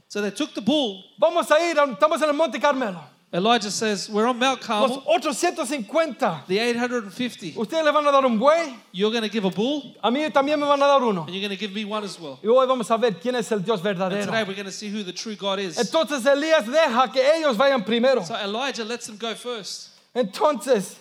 [0.08, 1.02] So they took the bull.
[1.18, 3.00] vamos a ir, estamos en el Monte Carmelo.
[3.32, 7.54] Elijah says, We're on Mount Los Carmel, 850, the 850.
[7.56, 10.30] ustedes le van a dar un buey, You're going to give a bull, a mí
[10.30, 11.24] también me van a dar uno.
[11.24, 12.38] and you're going to give me one as well.
[12.42, 14.88] Y hoy vamos a ver quién es el Dios And today we're going to see
[14.88, 15.76] who the true God is.
[15.76, 18.22] Entonces Elías deja que ellos vayan primero.
[18.24, 19.90] So Elijah lets them go first.
[20.14, 20.94] Entonces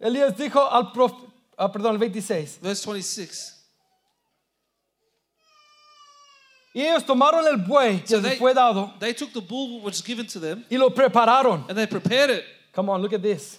[0.00, 2.60] Elías dijo al profeta, ah, perdón, 26.
[2.62, 3.61] Verse 26.
[6.74, 9.80] Y ellos tomaron el buey que So les they- fue dado They took the bull
[9.82, 11.64] which was given to them, y lo prepararon.
[11.68, 13.58] and they prepared it Come on, look at this.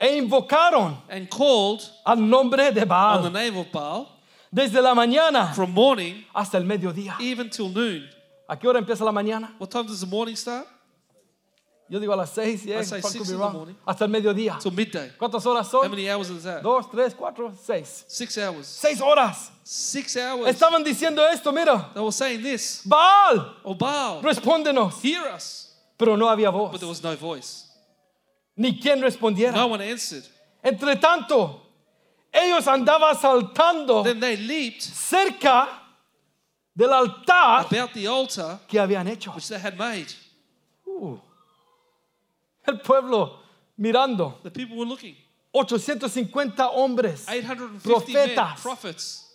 [0.00, 3.30] E invocaron and called al nombre de on the Baal.
[3.32, 4.06] name of Baal.
[4.52, 7.16] Desde la mañana from morning hasta el mediodía.
[7.20, 8.08] even till noon.
[8.48, 9.52] ¿A qué hora empieza la mañana?
[9.58, 10.66] What time does the morning start?
[11.90, 13.74] Yo digo a las seis, yeah, say six in the morning.
[13.84, 14.56] hasta el mediodía.
[14.60, 15.10] Till midday.
[15.18, 15.90] ¿Cuántas horas How son?
[15.90, 16.62] many hours is that?
[16.62, 18.04] Dos, tres, cuatro, seis.
[18.06, 18.66] Six hours.
[18.68, 19.50] Seis horas.
[19.64, 20.46] Six hours.
[20.54, 21.90] Estaban diciendo esto, mira.
[21.92, 22.82] They were saying this.
[22.86, 25.00] Baal, Oh, Baal, respóndenos.
[25.02, 25.74] hear us.
[25.98, 27.66] Pero no había voz, But there was no voice.
[28.56, 29.52] ni quien respondiera.
[29.54, 30.24] No one answered.
[30.62, 31.60] Entre tanto,
[32.32, 35.66] ellos andaban saltando Then they leaped cerca
[36.76, 39.32] del altar about the altar que habían hecho.
[39.34, 40.06] which they had made.
[40.86, 41.16] Uh.
[42.70, 43.38] El pueblo
[43.78, 45.16] mirando, The people were looking.
[45.52, 48.60] 850 hombres 850 men, Profetas.
[48.62, 49.26] prophets.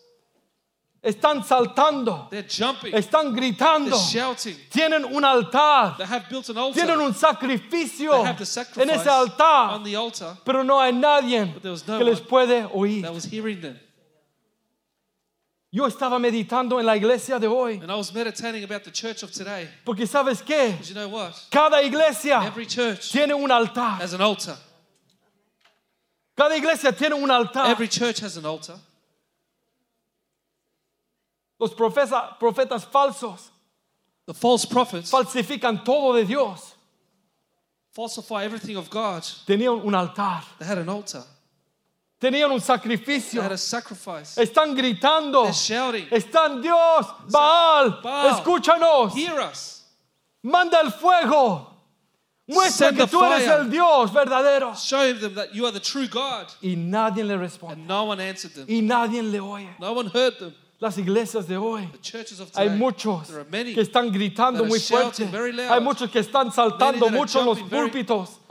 [1.04, 2.94] están saltando, They're jumping.
[2.96, 4.56] están gritando, They're shouting.
[4.72, 6.82] tienen un altar, They have built an altar.
[6.84, 10.92] tienen un sacrificio They have the en ese altar, on the altar pero no hay
[10.94, 13.04] nadie But there was no que les puede oír.
[13.04, 13.78] that was hearing them.
[15.76, 19.24] Yo estaba meditando en la iglesia de hoy, And I was meditating about the church
[19.24, 19.68] of today.
[19.84, 21.34] porque sabes qué, you know what?
[21.52, 24.56] cada iglesia Every church tiene un altar, has an altar.
[26.38, 27.70] cada iglesia tiene un altar.
[27.70, 28.76] Every church has an altar.
[31.60, 33.50] Los profesa- profetas falsos
[34.28, 36.74] The false prophets falsifican todo de Dios.
[37.92, 39.24] falsify everything of God.
[39.46, 41.26] Tenían un altar, They had an altar.
[42.20, 43.42] Tenían un sacrificio.
[44.38, 45.46] Están gritando,
[46.12, 48.36] están Dios, Baal, Baal.
[48.36, 49.84] escúchanos, Hear us.
[50.42, 51.72] manda el fuego,
[52.48, 54.74] muestra Send que tú eres el Dios verdadero.
[54.76, 56.48] Show them that you are the true God.
[56.62, 58.66] Y nadie le responde, And no one answered them.
[58.68, 59.70] y nadie le oye.
[59.80, 60.54] No one heard them.
[60.78, 63.30] Las iglesias de hoy, The churches of hay muchos
[63.74, 65.26] que están gritando muy fuerte,
[65.70, 68.42] hay muchos que están saltando mucho en los púlpitos.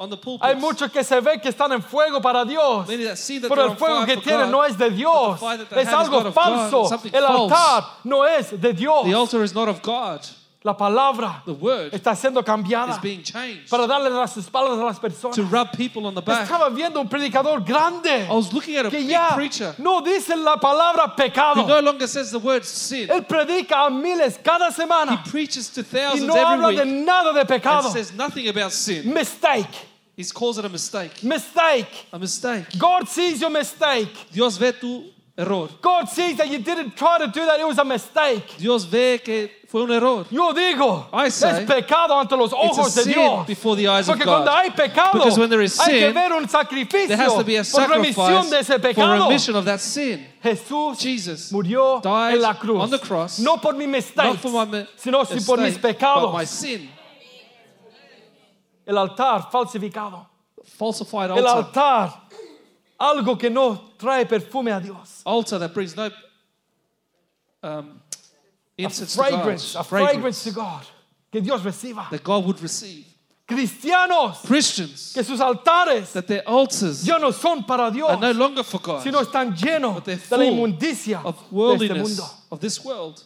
[0.40, 2.86] Hay muchos que se ve que están en fuego para Dios.
[2.88, 5.38] Pero el fuego que tienen no es de Dios.
[5.76, 6.88] Es algo falso.
[7.12, 9.04] El altar no es de Dios.
[10.66, 14.84] La palabra The word está siendo cambiada is being changed para darle las espaldas a
[14.84, 15.36] las personas.
[15.36, 16.48] to rub people on the back.
[16.48, 20.34] Estaba viendo un predicador grande I was looking at a que ya preacher no dice
[20.34, 21.66] la palabra who pecado.
[21.66, 23.08] no longer says the word sin.
[23.10, 26.82] Él predica a miles cada He semana preaches to y thousands no habla every de
[26.94, 27.84] week nada de pecado.
[27.88, 29.12] and says nothing about sin.
[29.12, 29.68] Mistake,
[30.16, 31.22] He calls it a mistake.
[31.22, 32.06] mistake.
[32.10, 32.64] A mistake.
[32.78, 34.08] God sees your mistake.
[34.32, 35.68] Dios ve tu error.
[35.82, 37.58] God sees that you didn't try to do that.
[37.60, 38.56] It was a mistake.
[38.58, 40.24] Dios ve que fue un error.
[40.30, 43.46] Yo digo, I say, es pecado ante los It's a ojos de sin Dios.
[43.46, 44.56] before the eyes of Porque cuando God.
[44.58, 47.42] hay pecado, Because when there is hay que sin, ver un sacrificio There has to
[47.44, 48.58] be a por remisión sacrifice de
[48.90, 50.24] ese for remission of that sin.
[50.42, 54.38] Jesús Jesus murió died en la cruz, on the cross, no por mi mistake, Not
[54.38, 56.30] for my mi- sino si por mis mistake, pecados.
[56.30, 56.88] but my sin.
[58.86, 60.26] El altar falsificado,
[60.78, 62.23] Falsified el altar.
[63.12, 65.22] Algo que no trae perfume a Dios.
[65.24, 66.10] Altar that brings no
[67.62, 68.00] um,
[68.78, 69.28] A incense to God.
[69.30, 70.86] fragrance, a fragrance to God,
[71.30, 72.08] que Dios reciba.
[72.10, 73.06] that God would receive.
[73.46, 78.32] Cristianos, Christians, que sus altares that their altars ya no son para Dios, are no
[78.32, 82.08] longer for God, sino están llenos But they're de la inmundicia of de este worldliness
[82.08, 82.24] mundo.
[82.50, 83.22] of this world.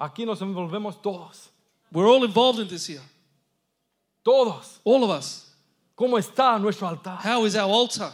[0.00, 1.50] Aquí nos envolvemos todos,
[1.92, 3.02] We're all involved in this here.
[4.24, 4.80] todos.
[4.84, 5.50] All of us.
[5.96, 7.18] ¿Cómo está nuestro altar?
[7.22, 8.10] How is our altar?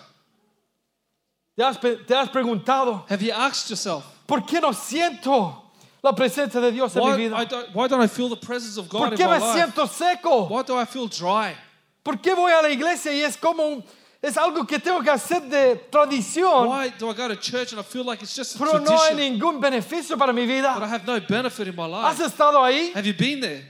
[1.59, 5.61] ¿Te has, te has preguntado, Have you asked yourself, ¿por qué no siento
[6.05, 7.37] la presencia de Dios en mi why, vida?
[7.37, 9.45] I don't, why don't I feel the presence of God ¿Por in qué my me
[9.45, 9.59] life?
[9.59, 10.47] siento seco?
[10.49, 11.57] Why do I feel dry?
[12.05, 13.85] ¿Por qué voy a la iglesia y es como un-
[14.23, 17.81] es algo que tengo que hacer de tradición, Why do I go to church and
[17.81, 20.53] I feel like it's just a pero no hay tradition, ningún beneficio para mi but
[20.53, 20.87] I vida?
[20.87, 22.27] have no benefit in my ¿Has life?
[22.33, 22.93] estado ahí?
[22.95, 23.65] Have you been there?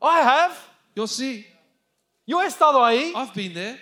[0.00, 0.56] I have.
[0.94, 1.44] You'll see.
[2.24, 3.80] Yo he estado ahí, I've been there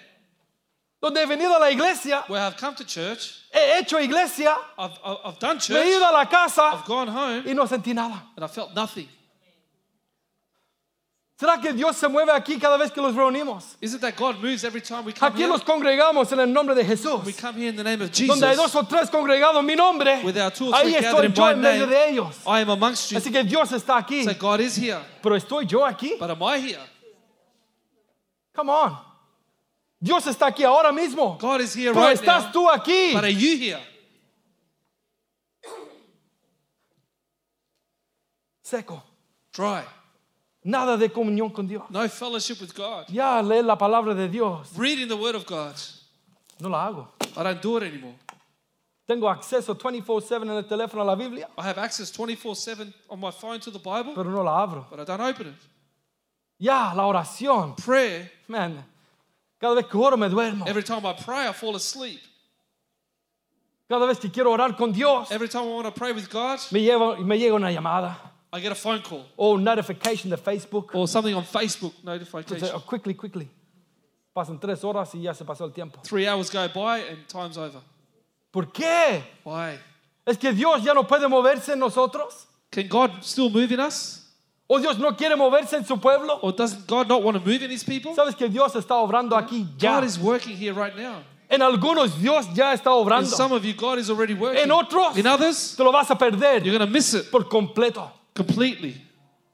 [1.00, 5.38] donde he venido a la iglesia, where I've come to church, he hecho iglesia, I've,
[5.38, 8.22] done me he church, ido a la casa I've gone home, y no sentí nada.
[8.36, 9.08] and I felt nothing.
[11.40, 13.76] ¿Será que Dios se mueve aquí cada vez que los reunimos?
[13.80, 15.48] Is it that God moves every time we come Aquí here?
[15.48, 17.24] nos congregamos en el nombre de Jesús.
[17.24, 18.74] We come here in the name of Donde hay dos Jesus.
[18.74, 21.34] o tres congregados en mi nombre, With our two or ahí three gathered estoy in
[21.34, 22.44] yo my en medio name, de ellos.
[22.44, 23.18] I am amongst you.
[23.18, 26.18] Así que Dios está aquí, So God is here, pero estoy yo aquí.
[26.18, 26.80] but am I here?
[28.52, 29.07] Come on.
[30.00, 31.36] Dios está aquí ahora mismo.
[31.40, 33.12] God is here Pero right estás now, tú aquí.
[33.14, 33.80] but are you here?
[38.62, 39.02] Seco.
[39.52, 39.82] Dry.
[40.64, 41.84] Nada de comunión con Dios.
[41.90, 43.06] No fellowship with God.
[43.08, 44.70] Ya leer la palabra de Dios.
[44.76, 45.74] Reading the Word of God.
[46.60, 47.08] No la hago.
[47.36, 48.14] I don't do it anymore.
[49.06, 53.18] Tengo acceso 24/7 en el teléfono a la Biblia, I have access 24 7 on
[53.18, 54.86] my phone to the Bible, pero no la abro.
[54.90, 55.54] but I don't open it.
[56.58, 57.74] Ya la oración.
[57.76, 58.84] Prayer, Man,
[59.60, 60.66] cada vez que oro me duermo.
[60.66, 62.20] every time I pray, I fall asleep.
[63.88, 66.58] Cada vez que quiero orar con Dios, Every time I want to pray with God,
[66.72, 68.16] me, lleva, me llega una llamada
[68.52, 70.94] I get a phone call o un notification de Facebook.
[70.94, 72.70] or something on Facebook Entonces, notification.
[72.74, 73.48] oh, quickly, quickly.
[74.34, 76.00] Pasan tres horas y ya se pasó el tiempo.
[76.02, 77.80] Three hours go by and time's over.
[78.52, 79.22] ¿Por qué?
[79.44, 79.78] Why?
[80.26, 82.46] ¿Es que Dios ya no puede moverse en nosotros?
[82.70, 84.27] Can God still move in us?
[84.70, 86.38] ¿O Dios no quiere moverse en su pueblo?
[86.42, 88.14] Or does God not want to move in his people?
[88.14, 89.94] ¿Sabes que Dios está obrando aquí ya?
[89.96, 91.22] God is working here right now.
[91.50, 93.26] En algunos Dios ya está In obrando.
[93.34, 94.62] some of you, God is already working.
[94.62, 97.44] En otros In others, te lo vas a perder you're going to miss it por
[97.44, 98.10] completo.
[98.34, 98.94] completely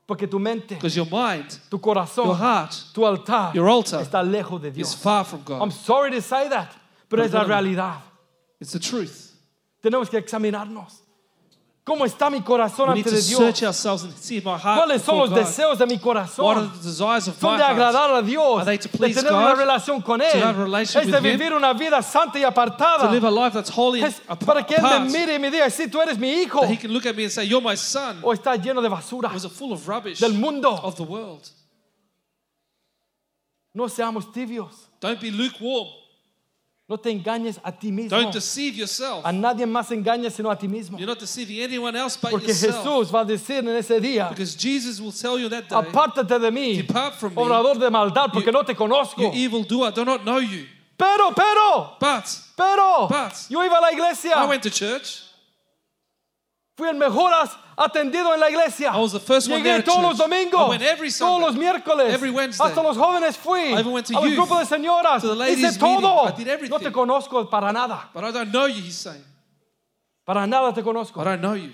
[0.06, 4.22] Porque tu mente, because your mind, tu your corazón, heart tu altar Your altar está
[4.22, 4.94] lejos de is Dios.
[4.96, 5.72] far from I'm God.
[5.72, 6.74] sorry to say that,
[7.08, 8.00] pero es la realidad.
[8.60, 9.30] It's the truth.
[9.80, 11.03] Tenemos que examinarnos.
[11.86, 13.62] ¿Cómo está mi corazón We need ante to de search Dios?
[13.86, 14.80] ourselves and see my heart.
[14.80, 15.36] ¿Cuáles son before los God.
[15.38, 16.72] deseos de mi What are corazón?
[16.72, 17.76] the desires of Son my de heart?
[17.76, 19.58] agradar a Dios, Are they to de please tener una God?
[19.58, 21.38] relación con Él, have a relationship es de with Him?
[21.38, 23.10] vivir una vida santa y To apartada.
[23.12, 25.68] live a life that's holy and Es para que Él me mire y me diga,
[25.68, 28.18] si tú eres mi hijo, He can look at me and say, You're my son.
[28.22, 30.70] o está lleno de basura Was it full of rubbish del mundo.
[30.82, 31.46] of the world?
[33.74, 34.88] No seamos tibios.
[35.00, 35.88] Don't be lukewarm.
[36.86, 38.10] No te engañes a ti mismo.
[38.10, 39.24] Don't deceive yourself.
[39.24, 40.98] A nadie más engañes sino a ti mismo.
[40.98, 42.84] You're not deceiving anyone else but Porque yourself.
[42.84, 46.38] Jesús va a decir en ese día, Because Jesus will tell you that day, apártate
[46.38, 49.16] de mí, Depart from me, obrador de maldad, porque you- no te conozco.
[49.22, 50.66] you evil doer, I do not know you.
[50.98, 54.34] Pero, pero, But pero, But- yo iba a la iglesia.
[54.36, 55.22] I went to church.
[56.76, 57.30] Fui el mejor
[57.76, 58.90] atendido en la iglesia.
[58.92, 61.46] I was the first one Llegué there todos los domingos, I went every todos Sunday,
[61.46, 62.66] los miércoles, every Wednesday.
[62.66, 65.28] hasta los jóvenes fui, I even went to a los youth, grupos de señoras, to
[65.28, 66.00] the hice ladies' todo.
[66.00, 66.34] meeting.
[66.34, 66.78] I did No everything.
[66.80, 69.22] te conozco para nada, But I don't know you, he's saying.
[70.26, 71.20] para nada te conozco.
[71.20, 71.72] I don't know you.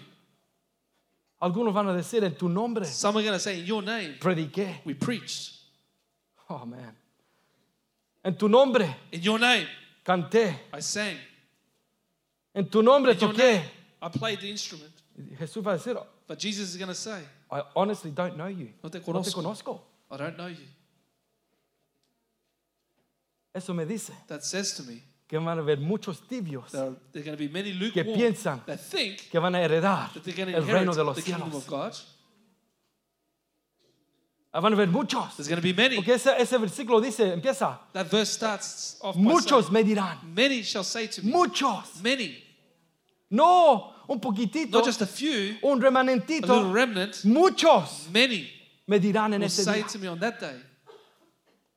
[1.40, 4.16] Algunos van a decir en tu nombre Some are going to say, In your name,
[4.20, 4.80] prediqué.
[4.84, 5.52] we preached.
[6.50, 6.94] Oh man.
[8.22, 9.66] En tu nombre In your name,
[10.04, 10.54] canté.
[10.74, 11.16] I sang.
[12.54, 13.38] En tu nombre In your toqué.
[13.54, 13.62] name,
[14.02, 14.89] I played the instrument.
[15.38, 18.70] Jesús va a decir, But Jesus is going to say, I honestly don't know you.
[18.82, 19.42] No te No te conozco.
[19.42, 19.80] conozco.
[20.10, 20.66] I don't know you.
[23.52, 26.96] Eso me dice That says to me, que van a haber muchos tibios there are,
[27.12, 30.12] there are going to be many que lukewarm piensan that think que van a heredar
[30.12, 31.62] that they're going to el reino inherit de los the kingdom cielos.
[31.62, 31.96] of God.
[34.52, 35.36] Van a haber muchos.
[35.36, 35.94] There's going to be many.
[35.96, 40.18] Porque ese, ese versículo dice, empieza, That verse starts off by muchos saying, me dirán,
[40.34, 42.02] Many shall say to me, muchos.
[42.02, 42.42] many,
[43.30, 46.72] No, un poquitito, not just a few, un a little remanentito.
[46.72, 48.48] remnant, Muchos many
[48.86, 49.86] me dirán en will ese say día.
[49.86, 50.60] to me on that day.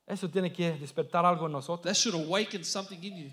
[0.08, 1.84] Eso tiene que despertar algo en nosotros.
[1.86, 3.32] That should awaken something in you.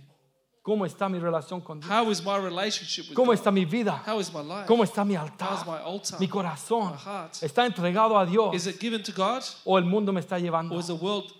[0.62, 1.90] ¿Cómo está mi relación con Dios?
[1.90, 3.34] How is my relationship with ¿Cómo God?
[3.38, 4.02] está mi vida?
[4.06, 4.66] How is my life?
[4.68, 6.20] ¿Cómo está mi How's my altar?
[6.20, 7.32] Mi corazón My heart.
[7.42, 10.74] está entregado a Dios Is it given to God o el mundo me está llevando.
[10.74, 11.32] or is the world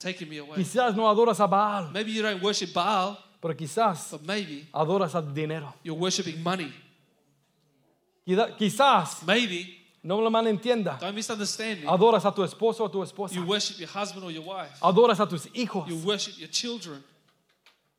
[0.00, 0.56] taking me away?
[0.56, 5.14] Quizás no adoras a Baal, Maybe you don't worship Baal, pero quizás but maybe adoras
[5.14, 5.72] al dinero.
[5.84, 6.72] you're worshiping money.
[8.26, 13.02] Quizá- Quizás, Maybe, no me malentienda, don't misunderstand me, adoras a tu esposo o tu
[13.04, 13.34] esposa.
[13.36, 14.76] you worship your husband or your wife.
[14.82, 15.86] Adoras a tus hijos.
[15.88, 17.04] You worship your children.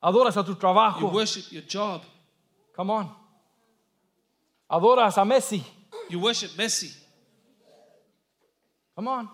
[0.03, 1.11] Adoras a tu You trabajo.
[1.13, 2.03] worship your job.
[2.75, 3.09] Come on.
[4.69, 5.63] Adoras a Messi.
[6.09, 6.93] You worship Messi.
[8.95, 9.29] Come on.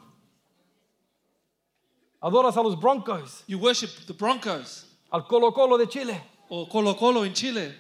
[2.22, 6.96] Adoras a los Broncos, You worship the Broncos al Colo Colo de Chile, or Colo
[6.96, 7.76] Colo in Chile.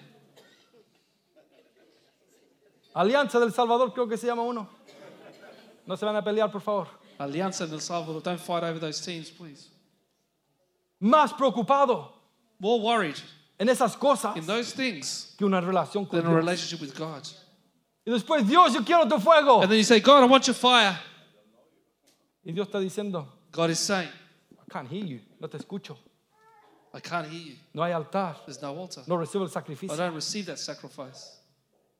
[2.96, 4.69] Alianza del Salvador, creo que se llama uno.
[5.88, 6.88] No se van a pelear, por favor.
[7.19, 8.22] Alianza and El Salvador.
[8.22, 9.69] Don't fight over those teams, please.
[11.02, 12.12] Más preocupado
[12.60, 13.17] More worried
[13.60, 16.36] en esas cosas in those things que una relación con than a Dios.
[16.36, 17.28] relationship with God.
[18.06, 19.62] Y después, Dios, yo quiero tu fuego.
[19.62, 20.98] And then you say, God, I want your fire.
[22.46, 24.10] Y Dios está diciendo, God is saying,
[24.52, 25.98] I can't hear you, no te escucho.
[26.93, 27.56] I can't hear you.
[27.73, 29.03] No hay altar, There's no altar.
[29.08, 29.95] no recibo el I sacrificio.
[29.97, 31.39] don't receive that sacrifice.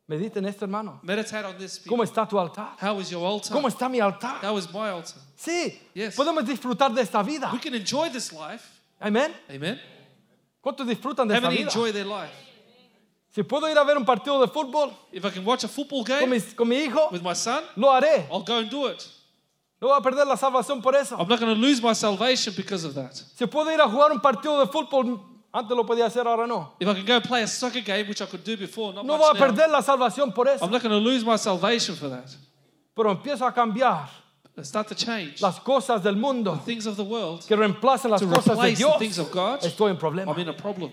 [0.08, 1.00] Medita en esto, hermano.
[1.02, 1.80] Meditate on this.
[1.88, 2.76] ¿Cómo está tu altar?
[2.82, 3.52] How is your altar?
[3.54, 4.40] ¿Cómo está mi altar?
[4.44, 5.16] How is my altar?
[5.38, 6.16] Sí, Yes.
[6.16, 7.50] podemos disfrutar de esta vida.
[7.54, 8.64] We can enjoy this life.
[9.00, 9.34] Amén.
[9.50, 9.80] Amen.
[10.62, 11.70] ¿Cuántos disfrutan de How esta many vida?
[11.72, 12.34] enjoy their life?
[13.34, 16.04] Si puedo ir a ver un partido de fútbol If I can watch a football
[16.06, 18.28] con, game mis- con mi hijo, with my son, lo haré.
[18.32, 19.04] I'll go and do it.
[19.84, 21.18] No voy a perder la salvación por eso.
[21.18, 23.14] I'm not going to lose my salvation because of that.
[23.14, 25.20] Si puedo ir a jugar un partido de fútbol,
[25.52, 26.72] antes lo podía hacer, ahora no.
[26.80, 29.06] If I can go and play a soccer game, which I could do before, not
[29.06, 30.64] No much voy a now, perder la salvación por eso.
[30.64, 32.34] I'm not going to lose my salvation for that.
[32.96, 34.08] Pero empiezo a cambiar
[34.56, 38.22] I start to change las cosas del mundo things of the world que reemplacen las
[38.22, 39.00] to cosas de replace the Dios.
[39.00, 39.60] things of God.
[39.66, 40.32] Estoy en problema.
[40.32, 40.92] I'm in a problem.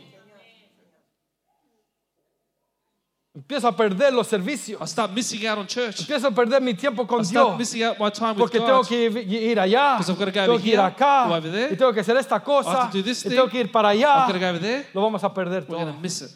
[3.41, 4.81] Empiezo a perder los servicios.
[4.83, 6.01] I start missing out on church.
[6.01, 7.59] Empiezo a perder mi tiempo I con start Dios.
[7.59, 8.89] missing out my time with Porque tengo God.
[8.89, 11.35] que ir allá, Because I've got to go tengo over que ir here, acá, go
[11.35, 11.73] over there.
[11.73, 13.51] y tengo que hacer esta I cosa, have to do this y tengo thing.
[13.53, 14.39] que ir para I've got to allá.
[14.41, 14.87] go over there.
[14.93, 15.93] Lo vamos a perder We're going todo.
[15.95, 16.31] to miss it.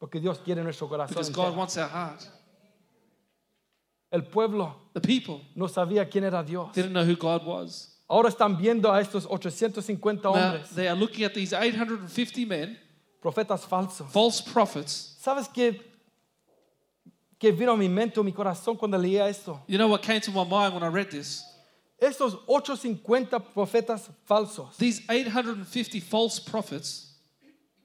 [0.00, 1.10] Porque Dios quiere nuestro corazón.
[1.14, 1.56] because God entero.
[1.58, 2.26] wants our heart.
[4.10, 6.72] El pueblo The people no sabía quién era Dios.
[6.74, 7.98] didn't know who God was.
[8.08, 12.76] Ahora están viendo a estos 850 Now, hombres, they are looking at these 850 men,
[13.22, 14.10] profetas falsos.
[14.10, 15.16] false prophets.
[15.22, 15.80] ¿Sabes qué,
[17.40, 19.62] qué vino a mi mente o mi corazón cuando leía esto?
[19.66, 21.44] You know what came to my mind when I read this?
[22.00, 27.14] Estos 850 profetas falsos, These 850 false prophets,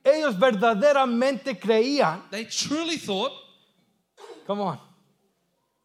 [0.04, 3.32] ellos verdaderamente creían, they truly thought
[4.46, 4.80] come on,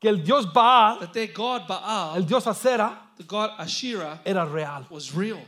[0.01, 4.47] que el Dios Baal, that their God Baal, el Dios Acera, the God Asherah, era
[4.47, 4.87] real.
[4.91, 5.41] was real.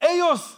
[0.00, 0.56] Ellos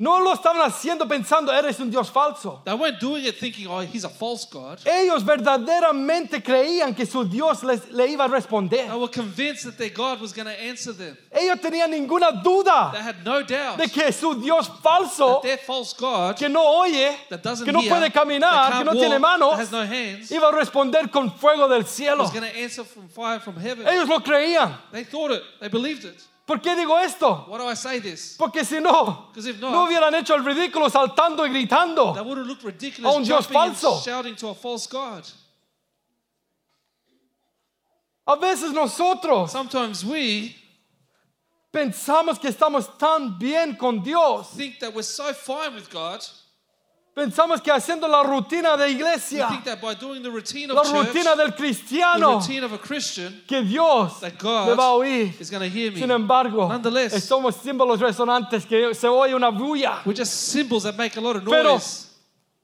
[0.00, 2.62] no lo estaban haciendo pensando, eres un Dios falso.
[2.64, 4.78] They weren't doing it thinking, oh, he's a false God.
[4.86, 8.96] Ellos verdaderamente creían que su Dios les, le iba a They responder.
[8.96, 11.16] were convinced that their God was going to answer them.
[11.32, 15.58] Ellos tenían ninguna They duda had no doubt de que su Dios that falso, their
[15.58, 18.92] false God que no oye, that doesn't que no hear, puede caminar, that que no
[18.92, 22.22] tiene walk, manos, that has no hands, iba a responder con fuego del cielo.
[22.22, 23.84] was going to answer from fire from heaven.
[23.84, 24.76] Ellos lo creían.
[24.92, 25.42] They thought it.
[25.60, 26.24] They believed it.
[26.48, 27.44] ¿Por qué digo esto?
[27.46, 28.34] Why do I say this?
[28.38, 32.24] Porque si no, Because if not, no hubieran hecho el ridículo saltando y That gritando.
[32.24, 32.68] would have looked A
[33.10, 34.02] un Dios jumping and falso.
[34.02, 35.24] shouting to a false God.
[38.26, 40.56] A veces nosotros Sometimes we
[41.70, 44.48] pensamos que estamos tan bien con Dios.
[44.56, 46.24] think that we're so fine with God.
[47.18, 50.76] Pensamos que haciendo la rutina de We iglesia, think that by doing the routine of
[50.76, 54.84] la church, rutina del the cristiano, routine of a Christian, que Dios that le va
[54.84, 55.32] a oír.
[55.40, 55.98] is going to hear me.
[55.98, 60.00] Sin embargo, Nonetheless, somos símbolos resonantes que se oye una bulla.
[60.06, 62.06] we're just symbols that make a lot of Pero noise.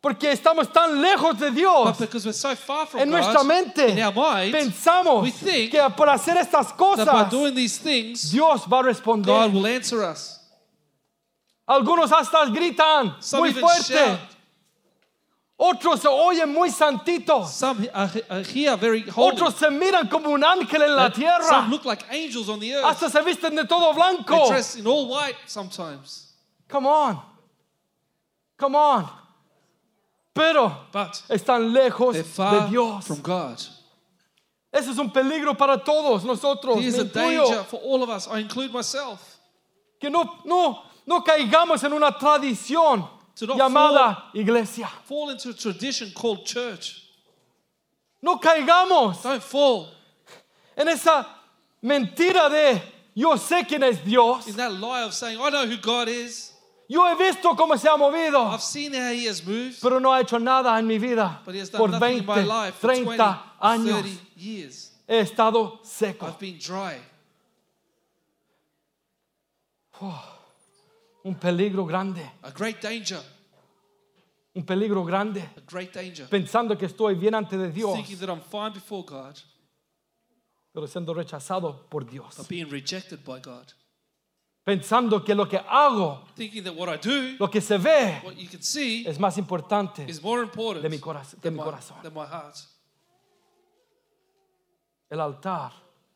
[0.00, 3.46] porque estamos tan lejos de Dios, But because we're so far from en nuestra God,
[3.48, 7.54] mente in our mind, pensamos we think que por hacer estas that by cosas, doing
[7.56, 9.52] these things, Dios va a God responder.
[9.52, 10.38] will answer us.
[11.66, 13.94] Algunos hasta gritan Some muy even fuerte.
[13.94, 14.18] shout.
[15.56, 17.52] Otros se oyen muy santitos.
[17.52, 19.36] Some are, are here very holy.
[19.36, 21.68] Otros se miran como un ángel en la Some tierra.
[21.70, 22.84] look like angels on the earth.
[22.84, 24.48] Hasta se visten de todo They blanco.
[24.48, 26.32] dress in all white sometimes.
[26.68, 27.20] Come on.
[28.58, 29.08] Come on.
[30.34, 33.06] Pero But están lejos they're de Dios.
[33.06, 33.60] from God.
[34.72, 36.80] Ese es un peligro para todos nosotros.
[36.80, 38.26] Here's me a danger for all of us.
[38.26, 39.20] I include myself.
[40.00, 44.88] Que no, no, no caigamos en una tradición Llamada iglesia.
[45.04, 47.02] Fall into a tradition called church.
[48.22, 49.88] No caigamos Don't fall
[50.76, 51.26] en esa
[51.82, 52.80] mentira de
[53.14, 54.46] yo sé quién es Dios.
[54.48, 56.52] in that lie of saying, I know who God is.
[56.88, 60.10] Yo he visto cómo se ha movido, I've seen how He has moved, pero no
[60.12, 61.40] ha hecho nada en mi vida.
[61.44, 64.20] but He has Por done nothing in my 20, life for 20, 30 años 30
[64.36, 64.90] years.
[65.08, 66.26] he estado seco.
[66.26, 66.98] I've been dry.
[71.24, 73.20] Un peligro grande, A great danger.
[74.54, 75.40] un peligro grande.
[75.40, 76.28] A great danger.
[76.28, 79.36] Pensando que estoy bien ante de Dios, Thinking that I'm fine before God,
[80.72, 82.36] pero siendo rechazado por Dios.
[82.36, 83.72] but being rejected by God.
[84.64, 88.34] Pensando que lo que hago, Thinking that what I do, lo que se ve, what
[88.36, 91.58] you can see, es más importante is more important de mi, coraz- de than mi
[91.60, 92.02] my, corazón.
[92.02, 92.56] than my heart.
[95.10, 95.72] El altar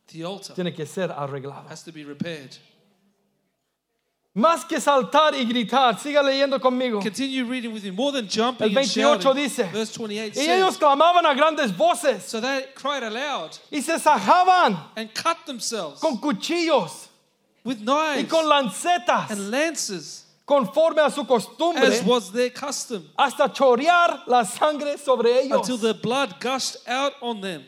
[0.06, 1.68] The altar tiene que ser arreglado.
[1.70, 2.56] has to be repaired.
[4.38, 7.00] Más que saltar y gritar, siga leyendo conmigo.
[7.00, 7.90] Continue reading with me.
[7.90, 9.42] More than jumping El and 28 shouting.
[9.42, 13.80] dice, Verse 28 Y ellos says, clamaban a grandes voces So they cried aloud y
[13.80, 17.08] se sajaban and cut themselves con cuchillos
[17.64, 23.02] with y knives con lancetas and lances, conforme a su costumbre as was their custom,
[23.18, 25.68] hasta chorear la sangre sobre ellos.
[25.68, 27.64] until the blood gushed out on them.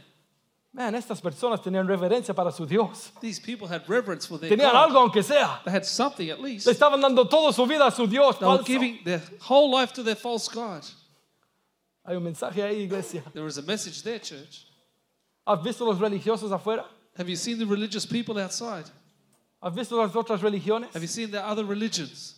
[0.72, 3.12] Man, estas personas tenían reverencia para su Dios.
[3.20, 4.90] These people had reverence for their Tenían God.
[4.90, 5.60] algo aunque sea.
[5.64, 6.66] They had something at least.
[6.66, 8.38] Le estaban dando toda su vida a su Dios.
[8.38, 8.66] They were falso.
[8.66, 10.84] giving their whole life to their false God.
[12.06, 13.22] Hay un mensaje ahí, iglesia.
[13.34, 14.66] There is a message there, church.
[15.44, 16.84] ¿Has visto los religiosos afuera?
[17.16, 18.84] Have you seen the religious people outside?
[19.60, 20.92] ¿Has visto las otras religiones?
[20.94, 22.36] Have you seen the other religions?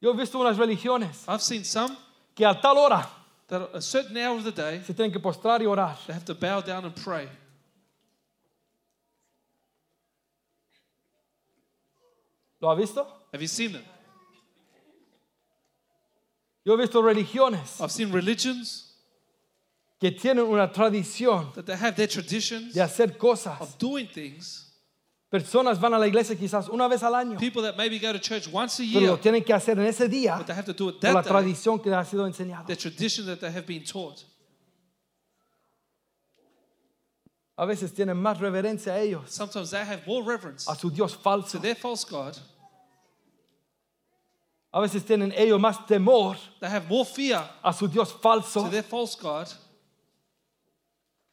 [0.00, 1.94] Yo he visto unas religiones I've seen some
[2.34, 3.06] que a tal hora
[3.50, 5.96] that at a certain hour of the day, se tienen que postrar y orar.
[6.06, 7.28] they have to bow down and pray.
[12.60, 13.06] ¿Lo ha visto?
[13.32, 13.84] Have you seen them?
[16.64, 18.92] Yo he visto religiones I've seen religions
[19.98, 23.60] que tienen una tradición that they have their traditions de hacer cosas.
[23.60, 24.69] of doing things.
[25.30, 28.18] Personas van a la iglesia quizás una vez al año, People that maybe go to
[28.18, 30.66] church once a pero year, lo tienen que hacer en ese día but they have
[30.66, 31.32] to do it por la that day.
[31.32, 32.66] tradición que les ha sido enseñada.
[32.66, 34.24] The tradition that they have been taught.
[37.56, 41.12] A veces tienen más reverencia a ellos, Sometimes they have more reverence a su Dios
[41.12, 42.36] to falso, their false God
[44.72, 48.70] A veces tienen ellos más temor They have more fear a su Dios falso to
[48.70, 49.46] their false God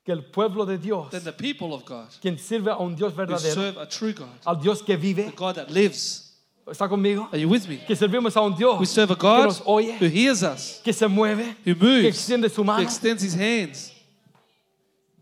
[0.08, 3.18] que el pueblo de Dios, the people of God quien sirve a un Dios who
[3.18, 5.26] verdadero, serve a true God, al Dios que vive.
[5.26, 6.24] the God that lives.
[6.66, 7.28] ¿Está conmigo?
[7.34, 7.78] Are you with me?
[7.86, 10.80] Que servimos a un Dios We serve a que God nos oye, who hears us,
[10.82, 12.84] que se mueve, who que moves, extiende su who mano.
[12.84, 13.92] extends his hands.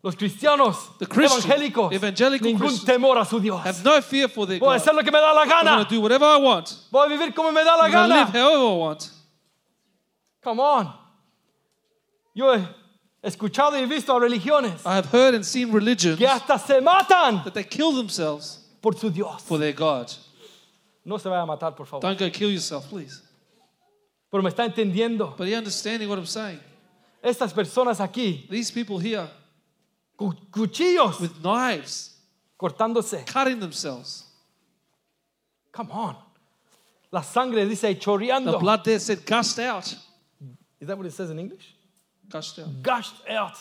[0.04, 3.66] Los cristianos The Christian, evangélicos, evangelical ningún Christians temor a su Dios.
[3.66, 4.82] Have no fear for their Voy a God.
[4.82, 5.84] hacer lo que me da la I'm going gana.
[5.84, 6.70] to do whatever I want.
[6.92, 8.40] Voy a vivir como me da la I'm going to live gana.
[8.40, 9.10] however I want.
[10.44, 10.94] Come on.
[12.36, 12.64] Yo he
[13.26, 17.44] escuchado y visto a religiones I have heard and seen religions que hasta se matan
[17.44, 19.42] that they kill themselves por su Dios.
[19.42, 20.12] for their God.
[21.04, 22.02] No se vaya a matar, por favor.
[22.02, 23.22] Don't go kill yourself, please.
[24.32, 25.36] Pero me está entendiendo.
[25.38, 26.60] But are you understanding what I'm saying?
[27.24, 29.28] Estas personas aquí, These people here
[30.18, 32.16] cu- cuchillos with knives
[32.60, 33.26] cortándose.
[33.26, 34.24] cutting themselves.
[35.72, 36.16] Come on.
[37.12, 38.60] La sangre dice The chorreando.
[38.60, 39.86] blood there said gushed out.
[40.80, 41.75] Is that what it says in English?
[42.30, 42.84] Gushed out.
[42.84, 43.54] Gushed out.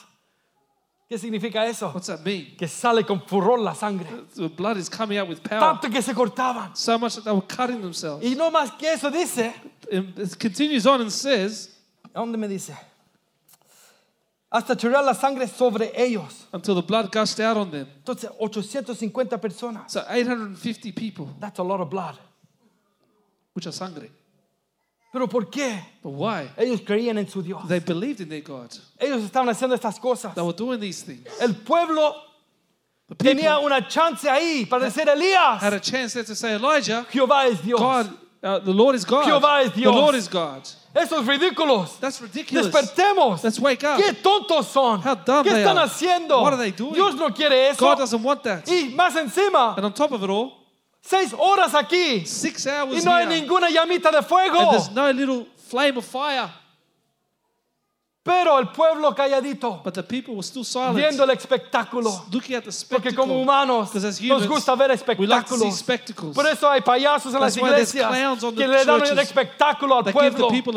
[1.09, 1.91] ¿Qué significa eso?
[1.93, 2.57] What's that mean?
[2.57, 4.07] Que sale con furor la sangre.
[4.35, 5.61] The blood is coming out with power.
[5.61, 6.75] Tanto que se cortaban.
[6.77, 8.25] So much that they were cutting themselves.
[8.25, 9.55] Y no más que eso dice.
[9.91, 11.77] It continues on and says,
[12.15, 12.75] ¿A dónde me dice?
[14.51, 16.47] Hasta chorrear la sangre sobre ellos.
[16.53, 17.87] until the blood gushed out on them.
[18.03, 19.91] Entonces, 850 personas.
[19.91, 22.17] So 850 people, That's a lot of blood.
[23.57, 24.11] are hungry.
[25.15, 25.81] Pero ¿por qué?
[26.03, 26.51] But why?
[26.57, 27.63] Ellos creían en su Dios.
[27.69, 28.69] They believed in their God.
[28.99, 30.35] Ellos estaban haciendo estas cosas.
[30.35, 31.25] They were doing these things.
[31.41, 32.17] El pueblo
[33.09, 35.61] The tenía una chance ahí para decir Elías.
[35.61, 37.79] had a chance there to say, Elijah, Jehová es Dios.
[37.79, 38.11] God,
[38.43, 39.25] uh, the Lord is God.
[39.25, 39.95] Jehová es The Dios.
[39.95, 40.63] Lord is God.
[40.93, 42.01] Esos ridículos.
[42.01, 42.67] That's ridiculous.
[42.67, 43.45] Despertemos.
[43.45, 44.01] Let's wake up.
[44.01, 45.01] Qué tontos son.
[45.01, 45.87] How dumb ¿Qué they están are.
[45.89, 46.43] haciendo?
[46.43, 46.95] What are they doing?
[46.95, 47.79] Dios no quiere eso.
[47.79, 48.67] God doesn't want that.
[48.67, 50.64] Y más encima, And on top of it all,
[51.05, 54.59] seis horas aquí six y hours no hay here, ninguna llamita de fuego.
[54.59, 56.51] and there's no little flame of fire.
[58.25, 62.25] Pero el pueblo calladito, But the people were still silent, viendo el espectáculo.
[62.33, 63.17] looking at the Porque spectacle.
[63.17, 65.75] como humanos as nos humans, gusta ver we like to see espectáculos.
[65.79, 66.35] spectacles.
[66.35, 68.85] Por eso hay payasos en las That's why there's iglesias clowns on the que le
[68.87, 70.49] dan el churches espectáculo al that give the pueblo.
[70.49, 70.73] people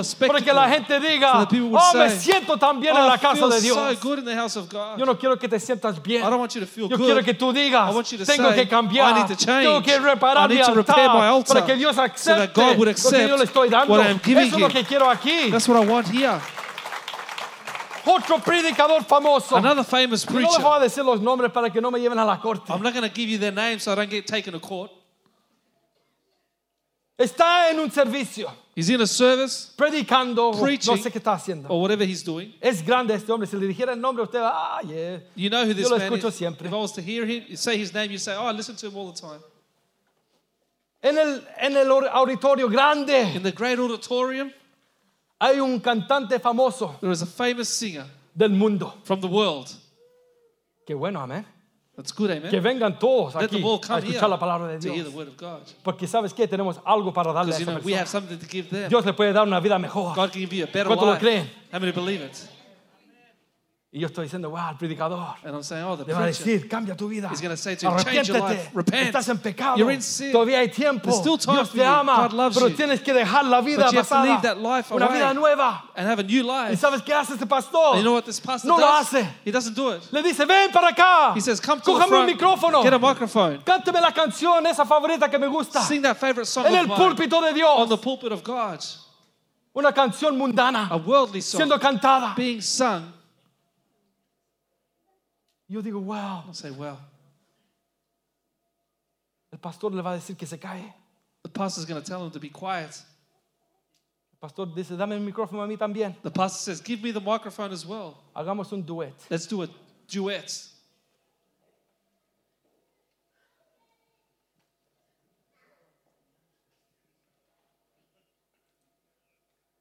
[0.51, 3.15] a la gente diga, people would oh, me say, siento tan bien Oh, en la
[3.15, 3.99] I casa feel de so Dios.
[4.01, 4.99] good in the house of God.
[4.99, 6.23] Yo no quiero que te sientas bien.
[6.23, 7.05] I don't want you to feel Yo good.
[7.05, 9.37] quiero que tú digas, I want you to tengo say, que cambiar, I need to
[9.37, 9.63] change.
[9.65, 12.01] tengo que reparar I need mi to repair my altar altar para que Dios so
[12.01, 13.93] acepte that God would lo que yo le estoy dando.
[13.93, 14.73] what I'm giving Eso es lo him.
[14.73, 15.49] que quiero aquí.
[15.49, 16.41] That's what I want here.
[18.07, 19.57] Otro predicador famoso.
[19.57, 20.63] Another famous Y no les preacher.
[20.63, 22.71] voy a decir los nombres para que no me lleven a la corte.
[22.71, 24.91] I'm not going to give you their names so I don't get taken to court.
[27.17, 30.95] Está en un servicio, He's in a service predicando, Preaching.
[30.95, 31.67] no sé qué está haciendo.
[31.67, 32.53] or whatever he's doing.
[32.61, 33.47] Es grande este hombre.
[33.47, 35.17] Si le dijera el nombre, usted, ah, yeah.
[35.35, 36.35] You know who this Yo lo man escucho is.
[36.35, 36.67] siempre.
[36.67, 38.75] If I was to hear him, you say his name, you say, "Oh, I listen
[38.75, 39.41] to him all the time."
[41.01, 44.51] En el, en el auditorio grande In the great auditorium,
[45.39, 48.93] hay un cantante famoso there is a famous singer del mundo.
[49.03, 49.67] from the world.
[50.85, 51.45] Qué bueno, amén.
[51.95, 52.51] That's good, amen.
[52.51, 54.87] Que vengan todos Let aquí them all a come here escuchar la palabra de to
[54.93, 55.15] hear the Dios.
[55.15, 55.61] word of God.
[55.83, 58.21] Porque sabes que tenemos algo para darle a Because you esa know we have persona.
[58.29, 58.87] something to give them.
[58.89, 60.15] Dios le puede dar una vida mejor.
[60.15, 61.19] God can give you a better ¿Cuántos lo life.
[61.19, 61.49] creen?
[61.73, 62.49] How many believe it?
[63.89, 66.23] Y yo estoy diciendo, wow, el predicador And I'm saying, oh, the le va a
[66.23, 66.43] preacher.
[66.43, 67.29] decir, cambia tu vida.
[67.31, 68.69] He's gonna say to him, change your life.
[68.73, 69.15] Repent.
[69.15, 69.77] Estás en pecado.
[69.77, 70.33] You're in sin.
[70.33, 71.03] Todavía hay tiempo.
[71.09, 71.89] There's still time Dios for te you.
[71.89, 72.17] ama.
[72.27, 72.75] God loves pero you.
[72.75, 74.23] tienes que dejar la vida But you have to pasada.
[74.25, 75.17] leave that life una away.
[75.19, 75.83] vida nueva.
[75.95, 76.75] And have a new ¿Y life.
[76.81, 77.91] sabes qué hace este pastor?
[77.95, 79.07] And you know what this pastor no lo does?
[79.13, 79.25] hace.
[79.45, 80.01] He doesn't do it.
[80.11, 81.33] Le dice, ven para acá.
[81.33, 82.29] He says, come to the Cójame un front.
[82.29, 82.83] micrófono.
[82.83, 83.59] Get a microphone.
[83.63, 85.79] Cánteme la canción, esa favorita que me gusta.
[85.83, 87.87] Sing that favorite song en of el mine púlpito de on Dios.
[87.89, 88.83] the pulpit of God.
[89.73, 90.89] Una canción mundana.
[90.91, 92.35] A worldly song Siendo cantada.
[92.35, 93.13] being sung.
[95.67, 96.53] Yo digo, wow.
[96.53, 96.97] Say, well,
[99.51, 100.93] El pastor le va a decir que se cae.
[101.43, 103.01] the pastor's going to tell him to be quiet.
[104.33, 106.15] El pastor dice, dame el micrófono a mí también.
[106.21, 108.17] The pastor says, give me the microphone as well.
[108.35, 109.13] Hagamos un duet.
[109.29, 109.69] Let's do a
[110.07, 110.51] duet.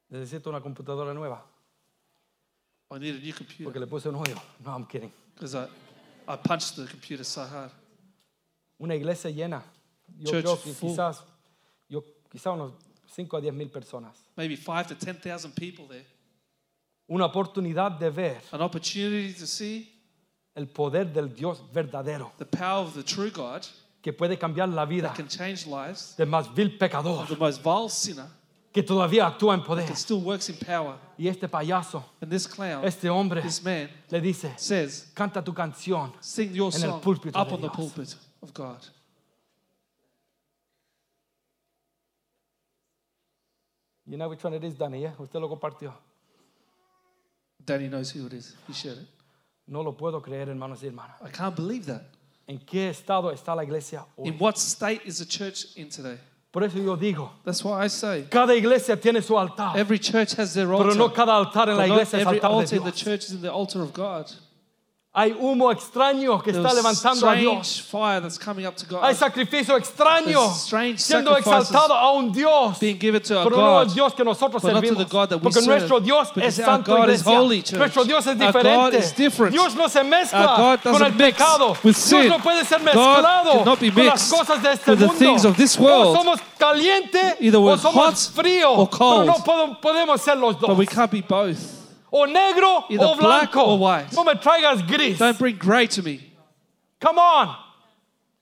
[0.08, 1.42] Necesito una computadora nueva.
[2.92, 4.40] I need a new computer Porque le puse un hoyo.
[4.64, 5.12] No, I'm kidding.
[5.36, 5.66] Because I,
[6.26, 7.70] I punched the computer so hard.
[8.80, 9.62] Una iglesia llena.
[10.18, 10.90] Yo Church creo que full.
[10.90, 11.22] quizás,
[11.88, 12.72] yo, quizás unos
[13.14, 14.16] 5 a 10 mil personas.
[14.36, 16.04] Maybe five to 10,000 people there.
[17.08, 19.88] Una oportunidad de ver An opportunity to see
[20.54, 23.64] el poder del Dios verdadero the power of the true God
[24.02, 26.16] que puede cambiar la vida that can change lives.
[26.16, 28.26] del más vil pecador The most vile sinner
[28.76, 29.86] que todavía actúa en poder.
[29.86, 30.98] that still works in power.
[31.16, 35.54] Y este payaso, And this clown, este hombre, this man, le dice, says, canta tu
[35.54, 36.12] canción.
[36.20, 37.74] sing your En el song púlpito up de on the Dios.
[37.76, 38.86] pulpit of God.
[44.06, 45.12] You know which one it is, Danny, yeah?
[45.18, 45.92] Usted lo compartió.
[47.64, 48.54] Danny knows who it is.
[48.68, 49.08] He shared it.
[49.66, 51.16] No lo puedo creer, hermanos y hermanas.
[51.24, 52.02] I can't believe that.
[52.46, 54.28] ¿En qué estado está la iglesia hoy?
[54.28, 56.18] In what state is the church in today?
[56.56, 60.32] Por eso yo digo, That's what I say cada iglesia tiene su altar, every church
[60.38, 60.96] has their pero altar.
[60.96, 62.90] no cada altar en la but not iglesia es every altar de altar in the
[62.92, 63.04] Dios.
[63.04, 64.24] church is in the altar of God.
[65.18, 67.88] Hay humo extraño que está levantando a Dios.
[69.00, 70.52] Hay sacrificio extraño
[70.98, 72.76] siendo exaltado a un Dios.
[72.78, 73.94] Pero no God.
[73.94, 75.06] Dios que nosotros servimos.
[75.42, 77.78] Porque nuestro Dios es santo iglesia.
[77.78, 79.02] Nuestro Dios es diferente.
[79.50, 81.74] Dios no se mezcla con el pecado.
[81.82, 85.34] Dios no puede ser mezclado con las cosas de este mundo.
[85.78, 88.86] O somos caliente o somos frío.
[88.90, 90.76] Pero no podemos ser los dos.
[92.10, 92.86] But we can't be both.
[92.88, 94.12] O negro Either o black or white.
[94.12, 95.18] No me traigas gris.
[95.18, 96.32] Don't bring grey to me.
[97.00, 97.56] Come on.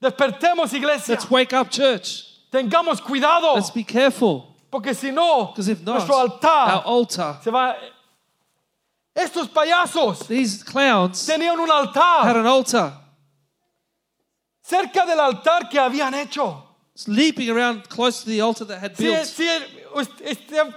[0.03, 1.15] Despertemos iglesia.
[1.15, 2.25] Let's wake up, church.
[2.53, 3.55] Tengamos cuidado.
[3.55, 4.55] Let's be careful.
[4.71, 7.77] Porque si no, Because if not, nuestro our altar altar, se va.
[9.17, 12.25] Estos payasos these clowns tenían un altar.
[12.25, 12.93] had altar an altar
[14.63, 16.63] cerca del altar que habían hecho.
[17.07, 19.27] leaping around close to the altar that had Si, built.
[19.27, 19.49] si-
[20.25, 20.75] este-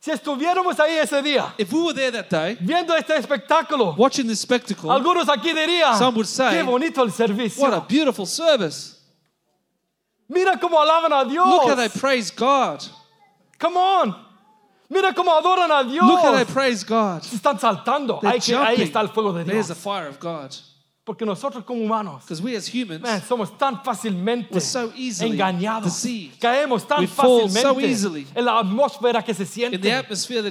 [0.00, 4.26] si estuviéramos ahí ese día If we were there that day, viendo este espectáculo, watching
[4.26, 7.86] this spectacle, algunos aquí dirían, Some would say, qué bonito el what a servicio.
[7.88, 8.96] beautiful service.
[10.28, 12.00] Mira cómo alaban a Look how they Dios.
[12.00, 12.82] praise God.
[13.58, 14.14] Come on.
[14.88, 16.50] Mira cómo adoran a Look how they Dios.
[16.52, 17.22] praise God.
[17.22, 18.20] Se están saltando.
[18.20, 18.86] They're Ahí, que- ahí jumping.
[18.86, 19.68] está el fuego de There's Dios.
[19.68, 20.54] the fire of God.
[21.04, 24.92] Porque nosotros como humanos we as humans, Man, somos tan fácilmente so
[25.22, 25.84] engañados.
[25.84, 26.38] deceived.
[26.38, 29.78] Caemos tan We fácilmente so en la atmósfera que se siente.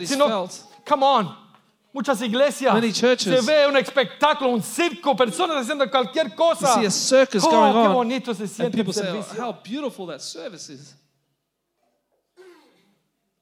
[0.06, 1.50] Si no, felt, come on.
[1.92, 3.40] Muchas iglesias Many churches.
[3.40, 6.76] se ve un espectáculo, un circo, personas haciendo cualquier you cosa.
[6.76, 9.42] see a circus oh, going qué on, bonito se siente el people say, oh, servicio.
[9.44, 10.96] how beautiful that service is.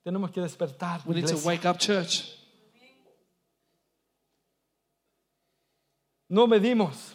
[0.04, 1.02] Tenemos que despertar.
[1.06, 1.48] We need to iglesia.
[1.48, 2.37] wake up, church.
[6.30, 7.14] No medimos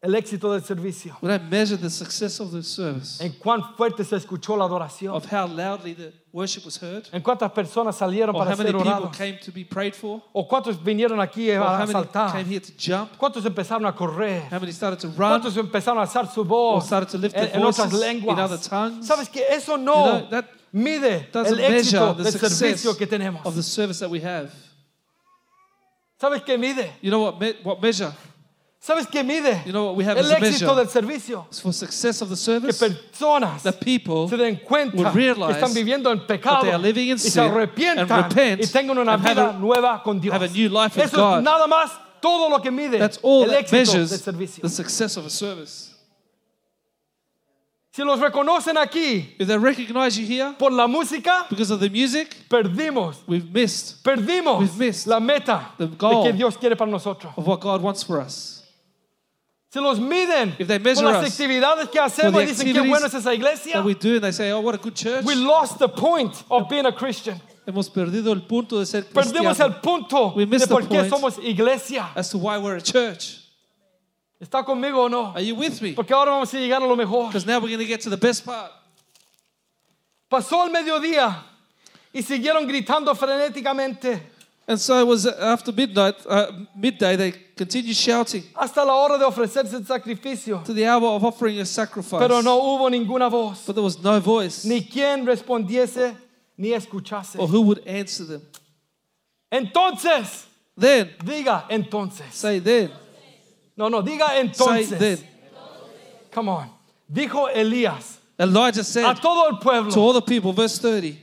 [0.00, 1.16] el éxito del servicio.
[1.22, 5.14] We don't measure the success of the service, En cuán fuerte se escuchó la adoración.
[5.14, 8.70] of how loudly the worship was heard, En cuántas personas salieron or para how many
[8.70, 9.16] ser people orados.
[9.16, 12.32] came to be prayed for, O cuántos vinieron aquí or a how many saltar.
[12.32, 14.42] came here to jump, ¿Cuántos empezaron a correr?
[14.50, 17.36] how many started to run, ¿Cuántos empezaron a alzar su or voz started to lift
[17.36, 19.06] en, their en otras voices in other tongues.
[19.06, 22.96] ¿Sabes que eso no know, that mide doesn't el measure éxito the del success servicio
[22.96, 23.46] que tenemos?
[23.46, 24.50] of the service that we have.
[26.22, 26.92] ¿Sabes qué mide?
[27.02, 28.12] You know what, me- what measure?
[28.80, 29.60] ¿Sabes qué mide?
[29.66, 31.46] You know what we have El as a éxito measure del servicio.
[31.48, 32.78] It's for success of the Que service?
[32.78, 37.14] personas people se den cuenta que realize están viviendo en pecado they are living in
[37.16, 40.20] y se sin arrepientan and repent y tengan una and have vida a- nueva con
[40.20, 40.32] Dios.
[40.32, 41.38] have a new life with Eso God.
[41.38, 44.62] es nada más todo lo que mide That's all el that éxito del measures servicio.
[44.62, 45.91] the success of a service.
[47.94, 51.90] Si los reconocen aquí If they recognize you here por la música, because of the
[51.90, 56.90] music, perdimos we've missed Perdimos We've missed la meta the de que Dios quiere para
[56.90, 57.32] nosotros.
[57.36, 58.60] of what God wants for us.
[59.70, 62.70] Si los miden If they por measure las us actividades que hacemos y dicen qué
[62.70, 64.94] activities bueno es esa iglesia, That we do, and they say, oh, what a good
[64.94, 65.24] church.
[65.26, 67.40] we lost the point of being a Christian.
[67.66, 70.82] Hemos perdido el punto de ser Perdimos cristiano el punto We de missed the por
[70.82, 71.10] qué point.
[71.12, 72.08] somos iglesia.
[72.16, 73.38] as to why we're a church.
[74.42, 75.32] ¿Está conmigo o no?
[75.36, 75.92] Are you with me?
[75.92, 77.28] Porque ahora vamos a llegar a lo mejor.
[77.28, 78.72] Because now we're going to get to the best part.
[80.28, 81.44] Pasó el mediodía
[82.12, 84.20] y siguieron gritando frenéticamente
[84.66, 89.24] And so it was after midnight, uh, midday, they continued shouting hasta la hora de
[89.24, 90.64] ofrecerse el sacrificio.
[90.64, 92.20] to the hour of offering a sacrifice.
[92.20, 96.16] Pero no hubo ninguna voz, But there was no voice ni quien respondiese
[96.56, 97.38] ni escuchase.
[97.38, 98.42] or who would answer them.
[99.52, 102.32] Entonces, Then, diga entonces.
[102.32, 102.90] say then,
[103.76, 104.98] No, no, diga say entonces.
[104.98, 105.18] then.
[106.30, 106.70] Come on.
[107.10, 111.18] Dijo Elías Elijah a said todo el pueblo, to all the people, verse 30,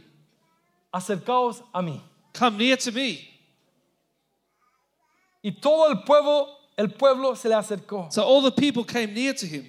[0.93, 1.99] acercaos a mí.
[2.33, 3.25] Come near to me.
[5.43, 6.47] Y todo el pueblo,
[6.77, 8.11] el pueblo se le acercó.
[8.11, 9.65] So all the people came near to him.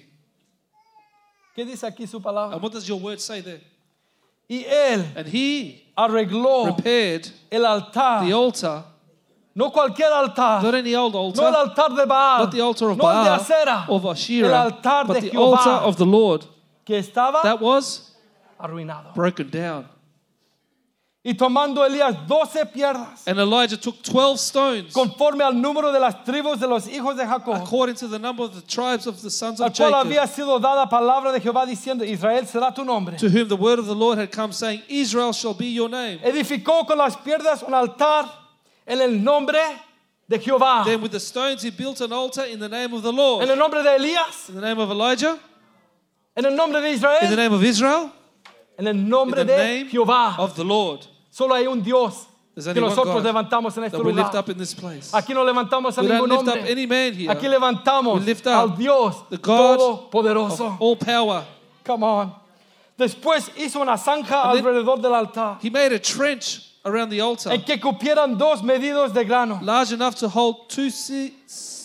[1.55, 2.53] ¿Qué dice aquí su palabra?
[2.53, 3.61] And what does your word say there?
[4.49, 8.25] Y él And he arregló repaired el altar.
[8.25, 8.83] the altar,
[9.53, 10.63] No cualquier altar.
[10.63, 12.39] not any old No el altar, altar de Baal.
[12.45, 13.85] not the altar of no el de Baal acera.
[13.89, 16.45] of el Asherah, altar but de the altar of the Lord
[16.85, 18.11] que estaba that was
[18.59, 19.13] arruinado.
[19.13, 19.87] broken down.
[21.23, 26.23] Y tomando Elías doce piedras, And Elijah took 12 stones conforme al número de las
[26.23, 29.29] tribus de los hijos de Jacob, according to the number of the tribes of the
[29.29, 32.83] sons al of cual Jacob, había sido dada palabra de Jehová diciendo, Israel será tu
[32.83, 33.17] nombre.
[33.17, 36.17] to whom the word of the Lord had come, saying, Israel shall be your name.
[36.23, 38.25] Edificó con las piedras un altar
[38.87, 39.61] en el nombre
[40.27, 40.83] de Jehová.
[40.85, 43.49] Then with the stones he built an altar in the name of the Lord, En
[43.49, 45.37] el nombre de Elías, in the name of Elijah,
[46.35, 46.89] en el nombre de
[47.23, 48.11] in the name of Israel,
[48.77, 50.37] en el in the de name Jehová.
[50.39, 51.05] of the Lord.
[51.29, 54.11] Solo hay un Dios There's que only one nosotros God levantamos en este that we
[54.11, 54.39] lift lugar.
[54.39, 55.11] up in this place.
[55.13, 56.71] Aquí no levantamos a We don't ningún lift up hombre.
[56.71, 57.29] any man here.
[57.29, 60.77] Aquí levantamos We lift up al Dios Todopoderoso.
[60.79, 61.45] All power.
[61.85, 62.33] Come on.
[62.97, 67.61] Después hizo una zanja alrededor del altar He made a trench around the altar en
[67.63, 69.59] que cupieran dos medidos de grano.
[69.61, 71.31] large enough to hold two se-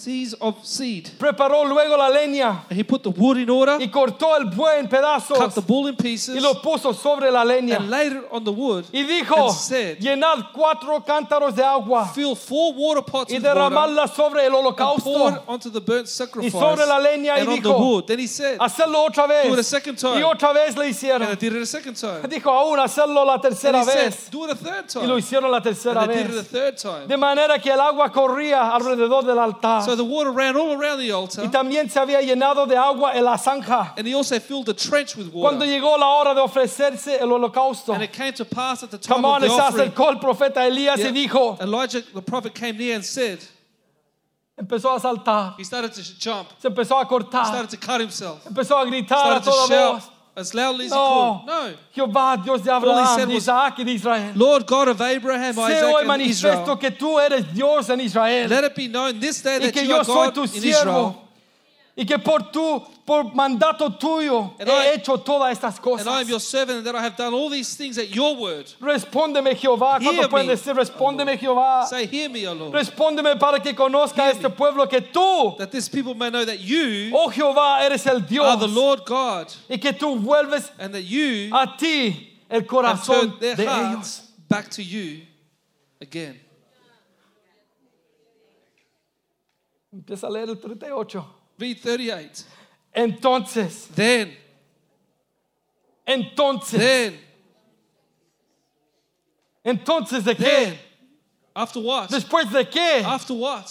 [0.07, 1.09] seas of seed.
[1.19, 4.79] Preparó luego la leña And he put the wood in order, y cortó el buey
[4.79, 7.79] en cut pedazos the bull in pieces, y lo puso sobre la leña.
[7.79, 12.07] and laid it on the wood, Y dijo, and said, llenad cuatro cántaros de agua
[12.15, 15.71] fill four water pots y with water, derramadla sobre el and pour it holocausto onto
[15.71, 18.07] the burnt sacrifice, sobre la leña y and on the dijo, wood.
[18.07, 19.67] Then he said, hacerlo otra do it a vez.
[19.67, 20.21] second time.
[20.21, 21.27] Y otra vez le And hicieron.
[21.27, 22.23] they did it a second time.
[22.29, 24.29] Dijo aún hacerlo la And tercera he said, vez.
[24.31, 26.49] do it a third Y lo hicieron la tercera And they did it a vez.
[26.49, 27.07] third time.
[27.09, 29.83] De manera que el agua corría alrededor del altar.
[29.83, 33.12] So the water ran all around the altar, Y también se había llenado de agua
[33.14, 33.92] en la zanja.
[33.97, 35.66] and he also filled the trench with Cuando water.
[35.66, 37.92] llegó la hora de ofrecerse el holocausto.
[37.94, 40.66] And it came to pass at the time of the se offering, acercó el profeta
[40.66, 41.09] Elías Yeah.
[41.09, 43.38] y dijo, Elijah, the prophet, came near and said,
[44.59, 48.01] empezó a saltar, he started to jump, se empezó a he cortar, started to cut
[48.01, 50.11] himself, empezó a gritar a started toda voz.
[50.37, 51.47] As loudly as he No, could.
[51.47, 51.74] No.
[51.95, 54.32] Jehová, Dios de Abraham, said de Isaac y de Israel.
[54.37, 58.64] Lord God of Abraham, Isaac, hoy and manifiesto que tú eres Dios en Israel let
[58.64, 60.49] it be known this day y that que you yo are soy God tu in
[60.49, 61.26] siervo Israel,
[61.99, 66.20] y que por tu por mandato tuyo And he I- hecho todas estas and I
[66.20, 66.49] am your cosas.
[66.49, 68.66] servant, and that I have done all these things at your word.
[68.80, 71.86] Respóndeme Jehová, ¿cuánto pueden decir respóndeme Jehová?
[71.86, 74.55] Say, Hear me, O Lord, Respóndeme para que conozca Hear este me.
[74.55, 78.26] pueblo que tú, that this people may know that you oh Jehová, eres el are
[78.26, 83.38] Dios the Lord God, y que tú vuelves and that you a ti el corazón
[83.40, 84.22] their de hearts ellos.
[84.49, 85.22] back to you
[86.03, 86.38] again.
[89.92, 91.24] Empieza a leer el 38.
[91.59, 92.45] Read 38.
[92.95, 94.33] Entonces, Then,
[96.07, 97.19] entonces, then,
[99.65, 100.39] entonces de qué?
[100.45, 100.79] then,
[101.55, 102.09] after what?
[102.11, 103.03] Después de qué?
[103.05, 103.67] After what?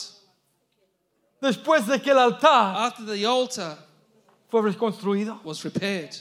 [1.42, 3.78] Después de que el altar After the altar
[4.50, 6.16] fue reconstruido, was repaired.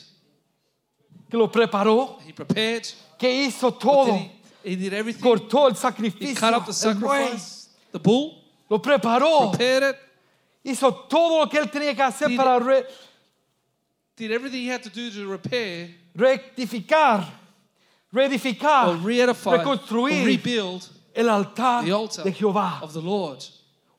[1.31, 2.87] que lo preparó, He prepared.
[3.19, 4.31] que hizo todo, he,
[4.65, 5.23] he did everything.
[5.23, 6.29] cortó el sacrificio.
[6.29, 8.39] He cut up the sacrifice, the bull,
[8.71, 9.97] lo preparó, prepared it,
[10.65, 12.87] hizo todo lo que él tenía que hacer Did- para re-
[14.17, 17.27] did everything he had to do to repair rectificar,
[18.13, 22.81] reedificar, or re-edify or reconstruir rebuild el altar the altar de Jehová.
[22.83, 23.45] of the Lord.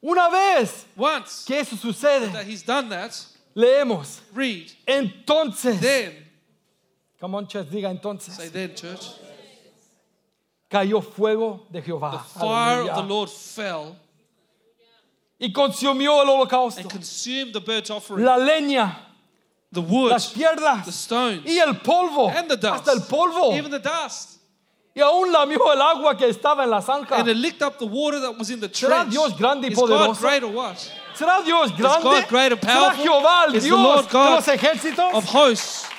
[0.01, 3.11] Una vez Once que eso sucede, that he's done that,
[3.55, 4.71] leemos, read.
[4.87, 6.13] entonces, Then,
[7.19, 9.03] come on, church, diga entonces, say then, church,
[10.69, 12.11] cayó fuego de Jehová.
[12.11, 13.95] the fire of the Lord fell
[15.39, 18.95] y consumió el holocausto, and consumed the burnt offering, la leña,
[19.71, 23.53] the wood, las piedras the stones, y el polvo, and the dust, hasta el polvo,
[23.53, 24.39] even the dust.
[24.95, 27.17] y aún lamió el agua que estaba en la zanja.
[27.19, 29.03] And it licked up the water that was in the ¿Será.
[29.09, 30.21] Dios grande y Is God poderoso?
[30.21, 30.77] great or what?
[31.13, 32.01] ¿Será Dios grande?
[32.03, 33.03] God great and ¿Será powerful?
[33.03, 35.13] Jehová el Is the Dios Lord de God los ejércitos?
[35.13, 35.89] Of hosts,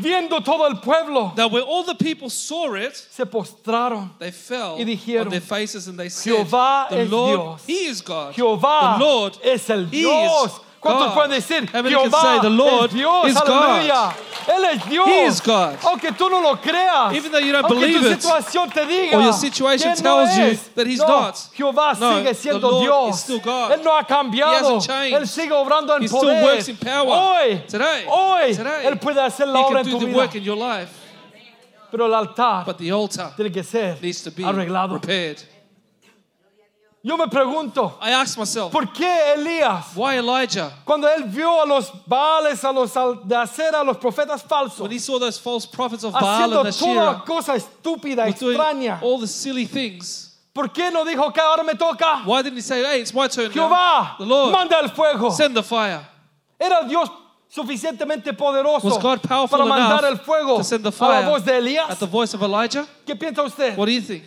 [0.00, 4.10] Viendo todo el pueblo, that when all the people saw it, se postraron.
[4.18, 7.66] they fell Y dijeron, on their faces and they said, Jehová The es Lord, Dios.
[7.66, 8.34] He is God.
[8.34, 10.60] Jehová the Lord es el Dios.
[10.86, 11.14] ¿Cuántos God.
[11.14, 11.72] pueden decir?
[11.72, 13.26] Many can Jehová say the Lord es Dios.
[13.28, 14.14] is God?
[14.48, 15.06] Él es Dios.
[15.08, 15.76] He is God.
[15.84, 17.12] Aunque tú no lo creas.
[17.14, 20.02] Even though you don't aunque believe tu it, situación te diga or your situation que
[20.04, 21.34] no tells you that he's no, not.
[21.56, 23.14] Jehová No, sigue the siendo Lord Dios.
[23.16, 23.72] is still God.
[23.72, 24.52] Él no ha cambiado.
[24.52, 25.16] He hasn't changed.
[25.20, 27.08] Él sigue obrando en He still works in power.
[27.08, 28.04] Hoy, Today.
[28.06, 28.86] hoy, Today.
[28.86, 30.16] Él puede hacer la He obra can en do tu the vida.
[30.18, 30.90] work in your life,
[31.90, 34.94] Pero el altar but the altar tiene que ser needs to be arreglado.
[34.94, 35.40] repaired.
[37.06, 41.64] Yo me pregunto, I ask myself, ¿por qué Elías why Elijah, Cuando él vio a
[41.64, 42.92] los Baales, a los
[43.24, 46.64] de hacer a los profetas falsos, when he saw those false prophets of Baal haciendo
[46.64, 51.04] and toda Asherah, cosa estúpida, was doing extraña, all the silly things, ¿por qué no
[51.04, 52.24] dijo que ahora me toca?
[52.26, 53.68] why didn't he say, hey, it's my turn now?
[53.68, 55.30] Jehová, The Lord, manda el fuego.
[55.30, 56.04] send the fire.
[56.58, 57.08] Era Dios
[57.48, 61.22] suficientemente poderoso Was God powerful para mandar enough el fuego to send the a fire
[61.22, 61.88] la voz de Elías.
[61.88, 62.84] At the voice of Elijah?
[63.06, 63.76] ¿Qué piensa usted?
[63.76, 64.24] What do you think?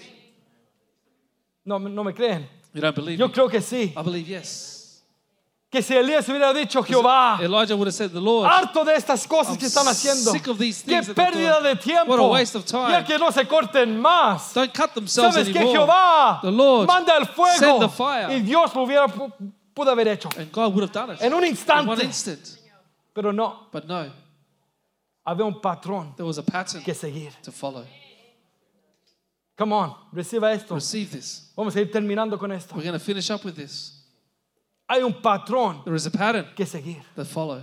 [1.65, 2.47] No, no me creen.
[2.73, 3.33] You don't believe Yo me?
[3.33, 3.93] creo que sí.
[3.97, 4.75] I believe yes.
[5.71, 9.27] Que si Elías hubiera dicho, Jehová, Elijah would have said, the Lord, harto de estas
[9.27, 10.31] cosas que están haciendo.
[10.31, 12.09] sick of these Qué things that they're pérdida de tiempo.
[12.11, 12.89] What a waste of time.
[12.91, 14.51] Ya que no se corten más.
[14.55, 15.77] don't cut themselves ¿Sabes que anymore.
[15.77, 18.35] Jehová The Lord manda el fuego send the fire.
[18.35, 19.31] y Dios lo hubiera pu-
[19.75, 22.57] pudo haber hecho And God would have done it en un in one instante, instant.
[23.13, 24.11] pero no, But no,
[25.23, 27.31] había un patrón there was a pattern que seguir.
[27.43, 27.85] to follow.
[29.59, 30.73] Come on, reciba esto.
[30.75, 31.51] Receive this.
[31.55, 32.73] Vamos a ir terminando con esto.
[32.75, 33.93] We're going to finish up with this.
[34.89, 37.03] Hay un patrón There is a pattern que seguir.
[37.15, 37.61] that follow.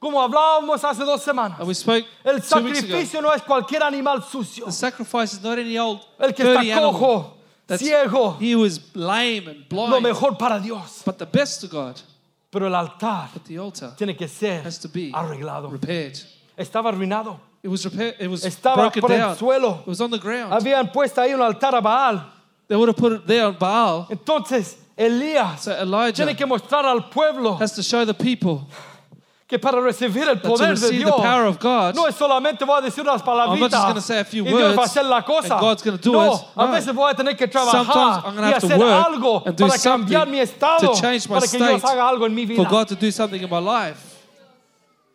[0.00, 2.88] Como hablábamos hace dos semanas, And we spoke el two weeks ago.
[2.88, 4.64] sacrificio no es cualquier animal sucio.
[4.64, 6.92] The sacrifice is not any old El que dirty está animal.
[6.92, 7.36] cojo,
[7.68, 10.02] That's- ciego, He was lame and lo blind.
[10.02, 11.02] mejor para Dios.
[11.04, 12.00] But the best to God.
[12.50, 15.70] Pero el altar But the altar tiene que ser has to be arreglado.
[15.70, 16.18] repaired.
[16.56, 17.38] Estaba arruinado.
[17.64, 18.16] It was repaired.
[18.20, 19.36] It was Estaba broken por el down.
[19.36, 19.80] suelo.
[19.80, 20.52] It was on the ground.
[20.52, 22.22] Habían puesto ahí un altar a Baal.
[22.68, 24.06] They would have put it there on Baal.
[24.10, 28.68] Entonces Elías So Elijah tiene que mostrar al pueblo has to show the people
[29.48, 32.06] que para recibir el that to poder de receive the Dios power of God, no
[32.06, 34.48] es solamente voy a decir unas I'm not just palabritas gonna say a few y
[34.48, 35.54] Dios va a words hacer la cosa.
[35.54, 36.40] and God's gonna do no, it.
[36.54, 39.66] a veces voy a tener que trabajar y have to hacer work algo and do
[39.66, 42.62] para cambiar mi estado to change my para que Dios haga algo en mi vida.
[42.62, 44.12] for God to do something in my life.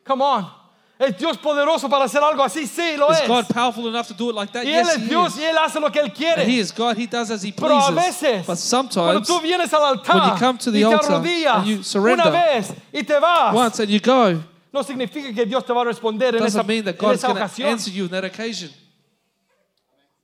[0.03, 0.58] Come on.
[0.99, 2.67] ¿Es Dios poderoso para hacer algo así?
[2.67, 3.27] Sí, lo Is es.
[3.29, 4.65] God powerful enough to do it like that?
[4.65, 5.39] y Él Yes, es He Dios is.
[5.39, 6.41] y Él hace lo que Él quiere.
[6.41, 6.97] And He is God.
[6.97, 7.95] He does as He Pero a pleases.
[8.21, 10.93] veces, But cuando sometimes, tú vienes al altar when you come to the y te
[10.93, 14.43] altar arrodillas and you surrender una vez y te vas, once and you go,
[14.73, 17.19] no significa que Dios te va a responder en esa, doesn't mean that en God's
[17.23, 17.69] esa going to ocasión.
[17.71, 18.69] answer you in that occasion.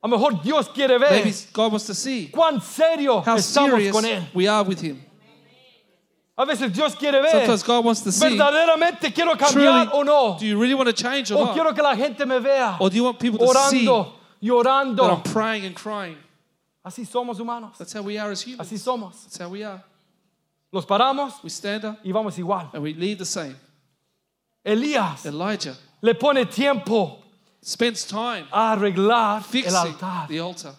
[0.04, 3.72] A lo mejor Dios quiere ver Maybe God wants to see cuán serio how estamos
[3.80, 4.28] serious con Él.
[4.36, 5.02] we are with Him.
[6.38, 10.04] A veces Dios quiere ver Sometimes God wants to see, verdaderamente quiero truly, cambiar o
[10.04, 10.38] no.
[10.38, 11.54] do you really want to change or O not?
[11.54, 15.12] quiero que la gente me vea Or do you want people to see orando that.
[15.12, 16.18] I'm praying and crying?
[16.86, 17.78] Así somos humanos.
[17.78, 18.70] That's how we are as humans.
[18.70, 19.24] Así somos.
[19.24, 19.82] That's how we are.
[20.72, 22.70] Los paramos We stand up y vamos igual.
[22.74, 23.56] and we leave the same.
[24.66, 27.20] Elías Elijah le pone tiempo
[27.62, 30.28] spends time a arreglar el fixing altar.
[30.28, 30.74] the altar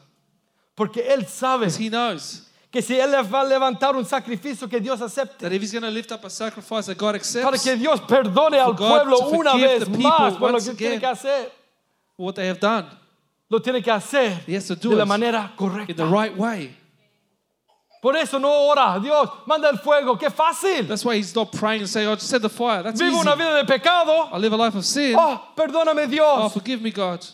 [0.77, 2.43] Porque él sabe because he knows
[2.77, 5.83] que si él va a levantar un sacrificio que Dios acepte, that if he's going
[5.83, 9.19] to lift up a sacrifice that God para accepts que Dios perdone al God pueblo
[9.19, 11.01] to una forgive vez the people más por lo once que tiene again.
[11.01, 11.53] que hacer,
[12.19, 12.87] what they have done
[13.49, 16.11] lo tiene que hacer He has to do de la it manera in the correcta.
[16.13, 16.77] right way.
[18.03, 20.87] Por eso no ora, Dios, manda el fuego, qué fácil.
[20.87, 23.21] That's why he's not praying and saying, "Oh, just send the fire." That's Vivo easy.
[23.27, 24.29] una vida de pecado.
[24.33, 25.17] I live a life of sin.
[25.19, 26.53] Oh, perdóname Oh, Dios.
[26.53, 27.25] forgive me, God.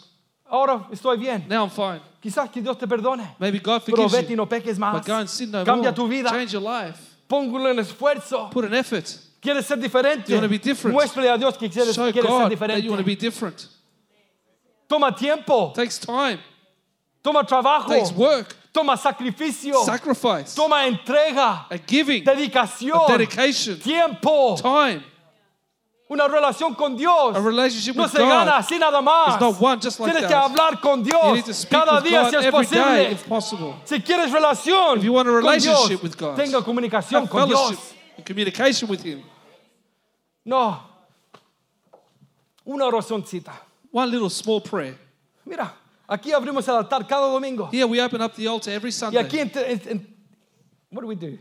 [0.48, 1.44] Ahora estoy bien.
[1.48, 2.00] Now I'm fine.
[2.22, 3.34] Quizás que Dios te perdone.
[3.40, 4.94] Maybe God Pero forgives vete y no peques más.
[4.94, 5.94] but go and sin no Cambia more.
[5.96, 6.30] tu vida.
[6.30, 6.98] Change your life.
[7.28, 8.48] Póngalo en esfuerzo.
[8.50, 9.06] Put an effort.
[9.40, 10.28] ¿Quieres ser diferente?
[10.28, 10.94] You wanna be different.
[10.94, 13.04] Muéstrale a Dios que quieres, Show quieres ser God that you want to diferente.
[13.04, 13.66] be different.
[14.88, 15.72] Toma tiempo.
[15.74, 16.38] takes time.
[17.24, 17.88] Toma trabajo.
[17.88, 18.54] takes work.
[18.72, 19.84] Toma sacrificio.
[19.84, 20.54] Sacrifice.
[20.54, 21.66] Toma entrega.
[21.70, 22.22] A giving.
[22.24, 23.00] Dedicación.
[23.08, 23.78] A dedication.
[23.80, 24.56] Tiempo.
[24.56, 25.02] Time.
[26.12, 27.34] Una relación con Dios.
[27.34, 29.38] A relationship No with se gana así nada más.
[29.96, 33.16] Tienes que hablar con Dios cada día si es posible.
[33.86, 37.94] Si quieres relación If you want a con Dios, with God, tenga comunicación con Dios.
[38.18, 39.22] and communication with Him.
[40.44, 40.82] No.
[42.66, 43.52] Una oracióncita.
[43.90, 44.98] One little small prayer.
[45.46, 45.72] Mira,
[46.06, 47.70] aquí abrimos el altar cada domingo.
[47.72, 49.24] Here we open up the altar every Y Sunday.
[49.24, 50.06] aquí, ent- ent-
[50.90, 51.38] what do we do?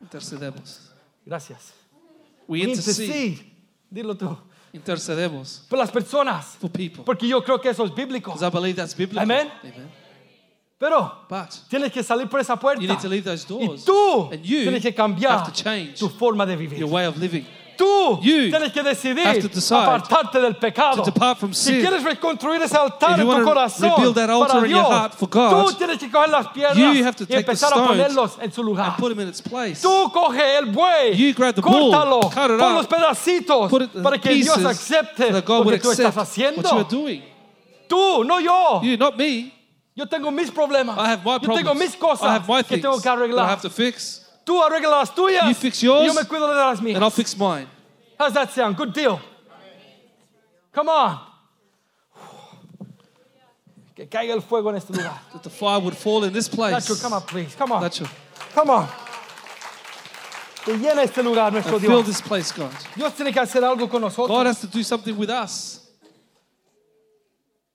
[0.00, 0.90] Intercedemos.
[1.24, 1.72] gracias.
[2.48, 3.38] We intercede.
[3.90, 4.36] Dilo tú.
[4.72, 6.56] Intercedemos Por las personas.
[6.60, 7.04] for people.
[7.04, 8.34] Porque yo creo que eso es bíblico.
[8.40, 9.22] I believe that's biblical.
[9.22, 9.48] Amen.
[9.62, 9.88] Amen.
[10.78, 12.82] Pero But tienes que salir por esa puerta.
[12.82, 13.84] you need to leave those Y doors.
[13.84, 16.78] tú And you tienes que cambiar have to change tu forma de vivir.
[16.78, 17.46] your way of living.
[17.76, 21.02] Tú You tienes que decidir apartarte del pecado.
[21.02, 24.88] to depart from si quieres reconstruir ese altar en tu corazón para in your Dios,
[24.88, 27.86] heart for God, tú tienes que coger las piedras you have to y empezar a
[27.86, 28.90] ponerlos en su lugar.
[28.90, 29.82] And put him in its place.
[29.82, 33.82] Tú coge el buey, You grab the bull, córtalo, cut it pon los pedacitos Put
[33.82, 36.62] it in para que Dios acepte so that God lo que tú estás haciendo.
[37.88, 38.80] Tú, no yo.
[38.82, 39.52] You, not me.
[39.96, 40.96] Yo tengo mis problemas.
[40.98, 41.58] I have my yo problems.
[41.62, 43.48] tengo mis cosas I have my que things tengo que that I arreglar.
[43.48, 44.23] have to fix.
[44.44, 45.48] Tú arregla las tuyas.
[45.48, 46.96] You fix yours, yo me cuido de las mías.
[46.96, 47.66] And I'll fix mine.
[48.18, 48.76] How's that sound?
[48.76, 49.20] Good deal.
[50.72, 51.18] Come on.
[53.96, 55.20] Que caiga el fuego en este lugar.
[55.32, 56.74] That the fire would fall in this place.
[56.74, 57.54] Nacho, come on, please.
[57.54, 57.82] Come on.
[57.82, 58.08] Nacho,
[58.52, 58.88] Come on.
[60.64, 62.06] Que llena este lugar nuestro fill Dios.
[62.06, 62.72] this place, God.
[62.96, 64.28] Dios tiene que hacer algo con nosotros.
[64.28, 65.80] God has to do something with us.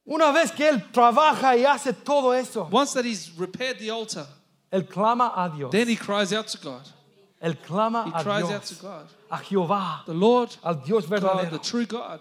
[0.05, 4.26] Una vez que Él trabaja y hace todo eso, Once that He's repaired the altar,
[4.72, 5.72] Él clama a Dios.
[5.72, 6.82] then He cries out to God.
[7.41, 8.82] Él clama He a cries out to Dios.
[8.82, 9.07] God.
[9.32, 10.03] A Jehová.
[10.05, 11.61] The Lord, Al Dios God, the verdadero.
[11.63, 12.20] true God.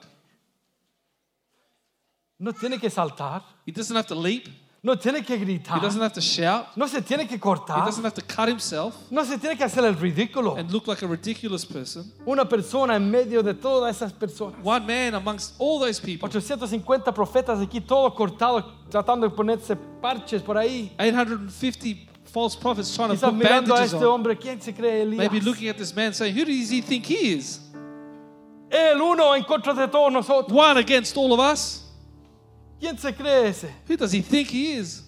[2.38, 3.42] No tiene que saltar.
[3.66, 4.48] He doesn't have to leap.
[4.80, 5.80] No tiene que He gritar.
[5.80, 6.68] doesn't have to shout.
[6.76, 7.84] No se tiene que He cortar.
[7.84, 10.56] doesn't have to cut himself No se tiene que hacer el ridículo.
[10.56, 12.04] and look like a ridiculous person.
[12.24, 14.54] Una persona en medio de todas esas personas.
[14.62, 16.28] One man amongst all those people.
[16.28, 20.92] 850 profetas aquí, todos cortados, tratando de ponerse parches por ahí.
[20.96, 24.12] 850 false prophets trying to Quizás put mirando a bandages este on.
[24.12, 25.18] hombre, ¿quién se cree Elías?
[25.18, 27.60] Maybe looking at this man saying, Who does he think he is?
[28.70, 30.52] El uno en contra de todos nosotros.
[30.52, 31.84] One against all of us?
[32.80, 33.70] ¿Quién se cree ese?
[33.86, 35.02] Who does he think he is?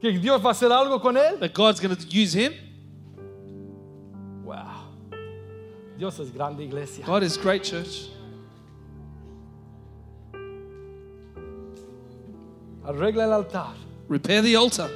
[0.00, 1.38] ¿Que Dios va a hacer algo con él?
[1.40, 2.52] That God's going to use him?
[4.44, 4.88] Wow.
[5.96, 7.04] Dios es grande, iglesia.
[7.06, 8.10] God is great, church.
[12.84, 13.74] Arregla el altar
[14.08, 14.88] Repair the altar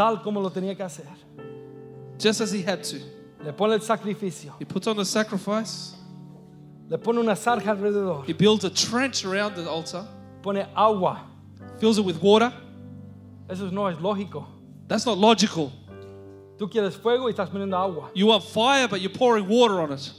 [0.00, 1.06] tal como lo tenía que hacer.
[2.18, 2.96] just as he had to.
[3.44, 4.52] Le pone el sacrificio.
[4.58, 5.94] He puts on the sacrifice.
[6.88, 8.24] Le pone una zarja alrededor.
[8.26, 10.06] He builds a trench around the altar,
[10.42, 11.20] Pone agua.
[11.78, 12.52] fills it with water.
[13.48, 14.46] Eso no es lógico.
[14.88, 15.70] That's not logical.
[16.58, 18.10] Tú quieres fuego y estás poniendo agua.
[18.14, 20.12] You want fire, but you're pouring water on it.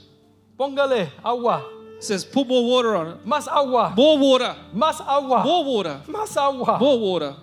[0.58, 1.64] Póngale agua.
[1.96, 3.26] It says, put more water on it.
[3.26, 3.94] Más agua.
[3.96, 4.56] More water.
[4.74, 5.42] Más agua.
[5.44, 6.00] More water.
[6.08, 6.78] Más agua.
[6.80, 7.36] More water.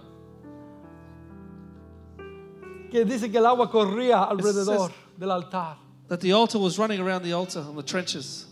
[2.91, 5.77] Que dice que el agua corría alrededor del altar.
[6.07, 8.47] That the altar was running around the altar on the trenches.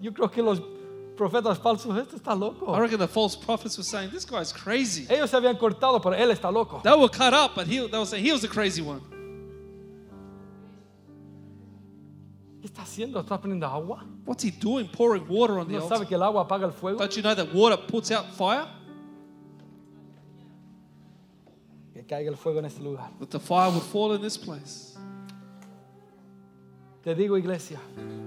[0.00, 0.60] Yo creo que los
[1.16, 2.78] profetas falsos, este está I loco.
[2.78, 5.06] reckon the false prophets were saying, this guy's crazy.
[5.08, 6.80] Ellos se habían cortado, pero él está loco.
[6.82, 9.00] They were cut up, but he, they were saying he was the crazy one.
[12.60, 13.20] ¿Qué está haciendo?
[13.20, 14.04] ¿Está poniendo agua?
[14.24, 15.98] What's he doing pouring water on the ¿No altar?
[15.98, 16.98] sabe que el agua apaga el fuego?
[16.98, 18.66] Don't you know that water puts out fire?
[22.02, 23.10] Que caiga el fuego en este lugar.
[23.20, 24.96] That the fire would fall in this place.
[27.04, 27.78] Te digo, iglesia,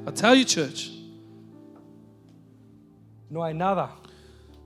[0.08, 0.92] I tell you, church,
[3.30, 3.90] no hay nada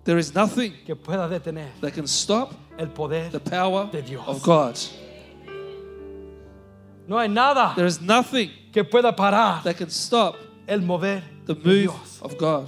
[0.04, 3.30] there is nothing que pueda detener that can stop el poder.
[3.32, 4.28] the power De Dios.
[4.28, 4.78] of God.
[7.08, 10.36] No hay nada There is nothing que pueda parar that can stop
[10.68, 12.20] el mover the de move Dios.
[12.22, 12.68] of God.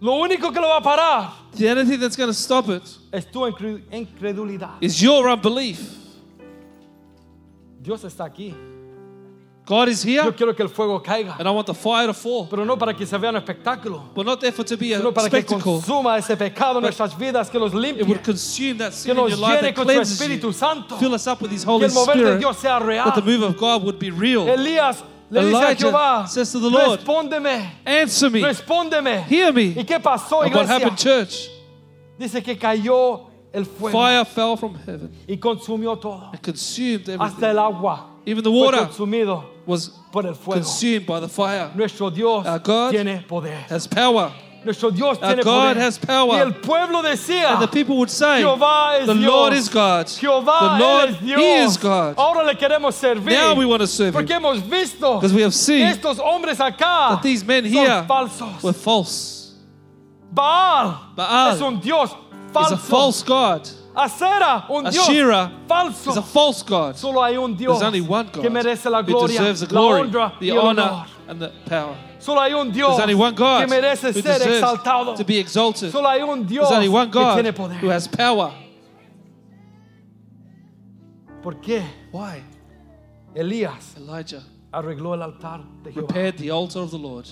[0.00, 2.82] Lo único que lo va a parar The only thing that's going to stop it
[3.12, 4.78] es tu incre- incredulidad.
[4.80, 5.78] is your unbelief.
[7.82, 8.54] Dios está aquí.
[9.66, 12.14] God is Yo here, quiero que el fuego caiga, and I want the fire to
[12.14, 14.98] fall, pero no para que se vea un espectáculo, but not therefore to be a
[14.98, 15.62] sino para que spectacle.
[15.62, 19.10] consuma ese pecado en nuestras vidas, que los It limpie, would consume that que sin
[19.12, 20.52] in nos your life llene that con su cleanses Espíritu you.
[20.52, 23.14] Santo, Fill us up with His que Holy el mover de Spirit, Dios sea that
[23.14, 23.38] the real.
[23.38, 24.48] move of God would be real.
[24.48, 29.24] Elías le dice a Elijah Jehová, says to the Lord, respóndeme, Answer me, respóndeme.
[29.28, 29.74] hear me.
[29.76, 31.48] ¿Y qué pasó, And what happened, church?
[32.18, 36.30] Dice que cayó el fuego Fire fell from heaven y consumió todo.
[36.32, 37.44] and consumed Hasta everything.
[37.44, 40.60] el agua Even the fue water consumido was por el fuego.
[40.60, 41.70] consumed by the fire.
[41.74, 43.64] Nuestro Dios Our God tiene poder.
[43.70, 44.30] Has power.
[44.62, 45.80] Nuestro Dios Our tiene God poder.
[45.80, 46.34] has power.
[46.34, 49.26] Y el pueblo decía, And the people would say, Jehová es The Dios.
[49.32, 50.06] Lord is God.
[50.06, 51.40] Jehová The Lord, es Dios.
[51.40, 52.14] He is God.
[52.18, 53.32] Ahora le queremos servir.
[53.32, 54.42] Now we want to serve Porque Him.
[54.42, 58.62] hemos visto Because we have seen estos hombres acá that these men son here falsos.
[58.62, 59.54] were false.
[60.32, 62.10] Baal, Baal es un Dios
[62.52, 62.74] falso.
[62.74, 63.68] a false God.
[63.96, 66.10] Asera, un Dios Asherah falso.
[66.10, 66.96] He's a false God.
[66.96, 69.74] Solo hay un Dios There's only one God que merece la who gloria, deserves the
[69.74, 71.06] la glory, honra the honor.
[71.30, 71.96] And the power.
[72.18, 75.16] Solo hay un Dios There's only one God que merece who ser deserves exaltado.
[75.16, 75.92] to be exalted.
[75.92, 77.76] Solo hay un Dios There's only one que God tiene poder.
[77.78, 78.52] who has power.
[81.42, 82.42] ¿Por qué Why?
[83.34, 86.08] Elías Elijah arregló el altar de Jehová?
[86.08, 87.28] repaired the altar of the Lord.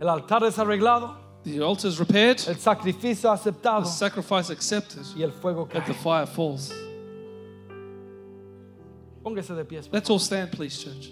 [0.00, 5.32] El altar desarreglado, The altar is repaired, el sacrificio aceptado the sacrifice accepted, y el
[5.32, 6.72] fuego and the fire falls.
[9.24, 9.88] Póngase de pies.
[9.92, 11.10] Let's all stand, please, church.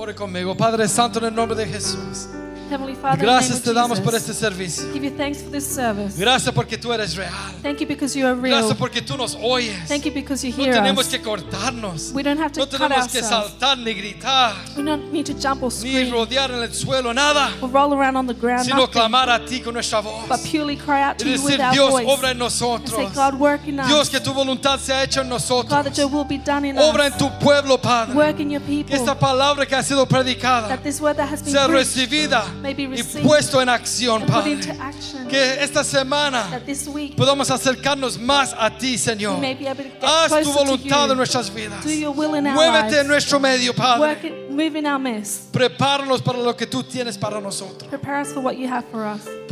[0.00, 2.28] Ore conmigo, Padre Santo, en el nombre de Jesús.
[2.68, 4.84] Heavenly Father, Gracias te damos por este servicio.
[4.92, 6.18] give you thanks for this service.
[6.18, 7.32] Gracias porque tú eres real.
[7.62, 8.58] Thank you because you are real.
[8.58, 9.88] Gracias porque tú nos oyes.
[9.88, 11.10] Thank you because you No hear tenemos us.
[11.12, 12.12] que cortarnos.
[12.12, 13.52] We don't have to No cut tenemos que ourselves.
[13.58, 17.14] saltar ni gritar, We don't need to jump or ni scream rodear en el suelo,
[17.14, 20.28] nada, or roll around on the ground, sino nothing, clamar a ti con nuestra voz.
[20.28, 22.50] but purely cry out Y to you with decir, our Dios, voice obra en and
[22.52, 23.12] say, nosotros.
[23.14, 23.86] God, work in us.
[23.88, 25.84] Dios, que tu voluntad se ha hecho en God, nosotros.
[25.84, 27.12] that your will be done in Obra us.
[27.12, 28.14] en tu pueblo, Padre.
[28.14, 28.94] Work in your Que people.
[28.96, 33.02] esta palabra que ha sido predicada That this word that has been sea recibida y
[33.22, 34.58] puesto en acción, Padre.
[35.28, 36.60] Que esta semana
[37.16, 39.38] podamos acercarnos más a ti, Señor.
[40.02, 41.84] Haz tu voluntad en nuestras vidas.
[41.84, 44.48] Muévete en nuestro medio, Padre.
[45.52, 47.88] Prepáranos para lo que tú tienes para nosotros.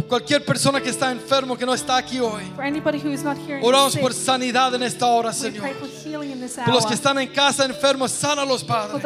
[0.09, 2.43] Cualquier persona que está enfermo, que no está aquí hoy,
[3.63, 5.65] oramos por sanidad en esta hora, Señor.
[6.65, 9.01] Por los que están en casa enfermos, sánalos, Padre.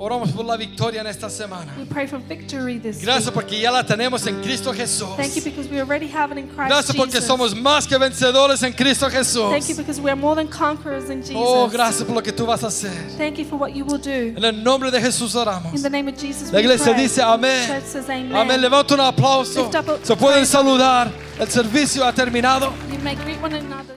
[0.00, 1.74] Oramos por la victoria en esta semana.
[1.76, 5.16] We pray for victory this Gracias porque ya la tenemos en Cristo Jesús.
[5.16, 7.26] Thank you because we already have it in Christ Gracias porque Jesus.
[7.26, 9.50] somos más que vencedores en Cristo Jesús.
[9.50, 11.36] Thank you because we are more than conquerors in Jesus.
[11.36, 12.92] Oh, gracias por lo que tú vas a hacer.
[13.16, 14.36] Thank you for what you will do.
[14.36, 15.74] En el nombre de Jesús oramos.
[15.74, 17.02] In the name of Jesus, La we iglesia pray.
[17.02, 17.82] dice amén.
[18.34, 18.60] Amén.
[18.60, 19.68] Levanta un aplauso.
[20.04, 21.10] Se pueden saludar.
[21.40, 22.72] El servicio ha terminado.
[22.90, 23.96] You may greet one another.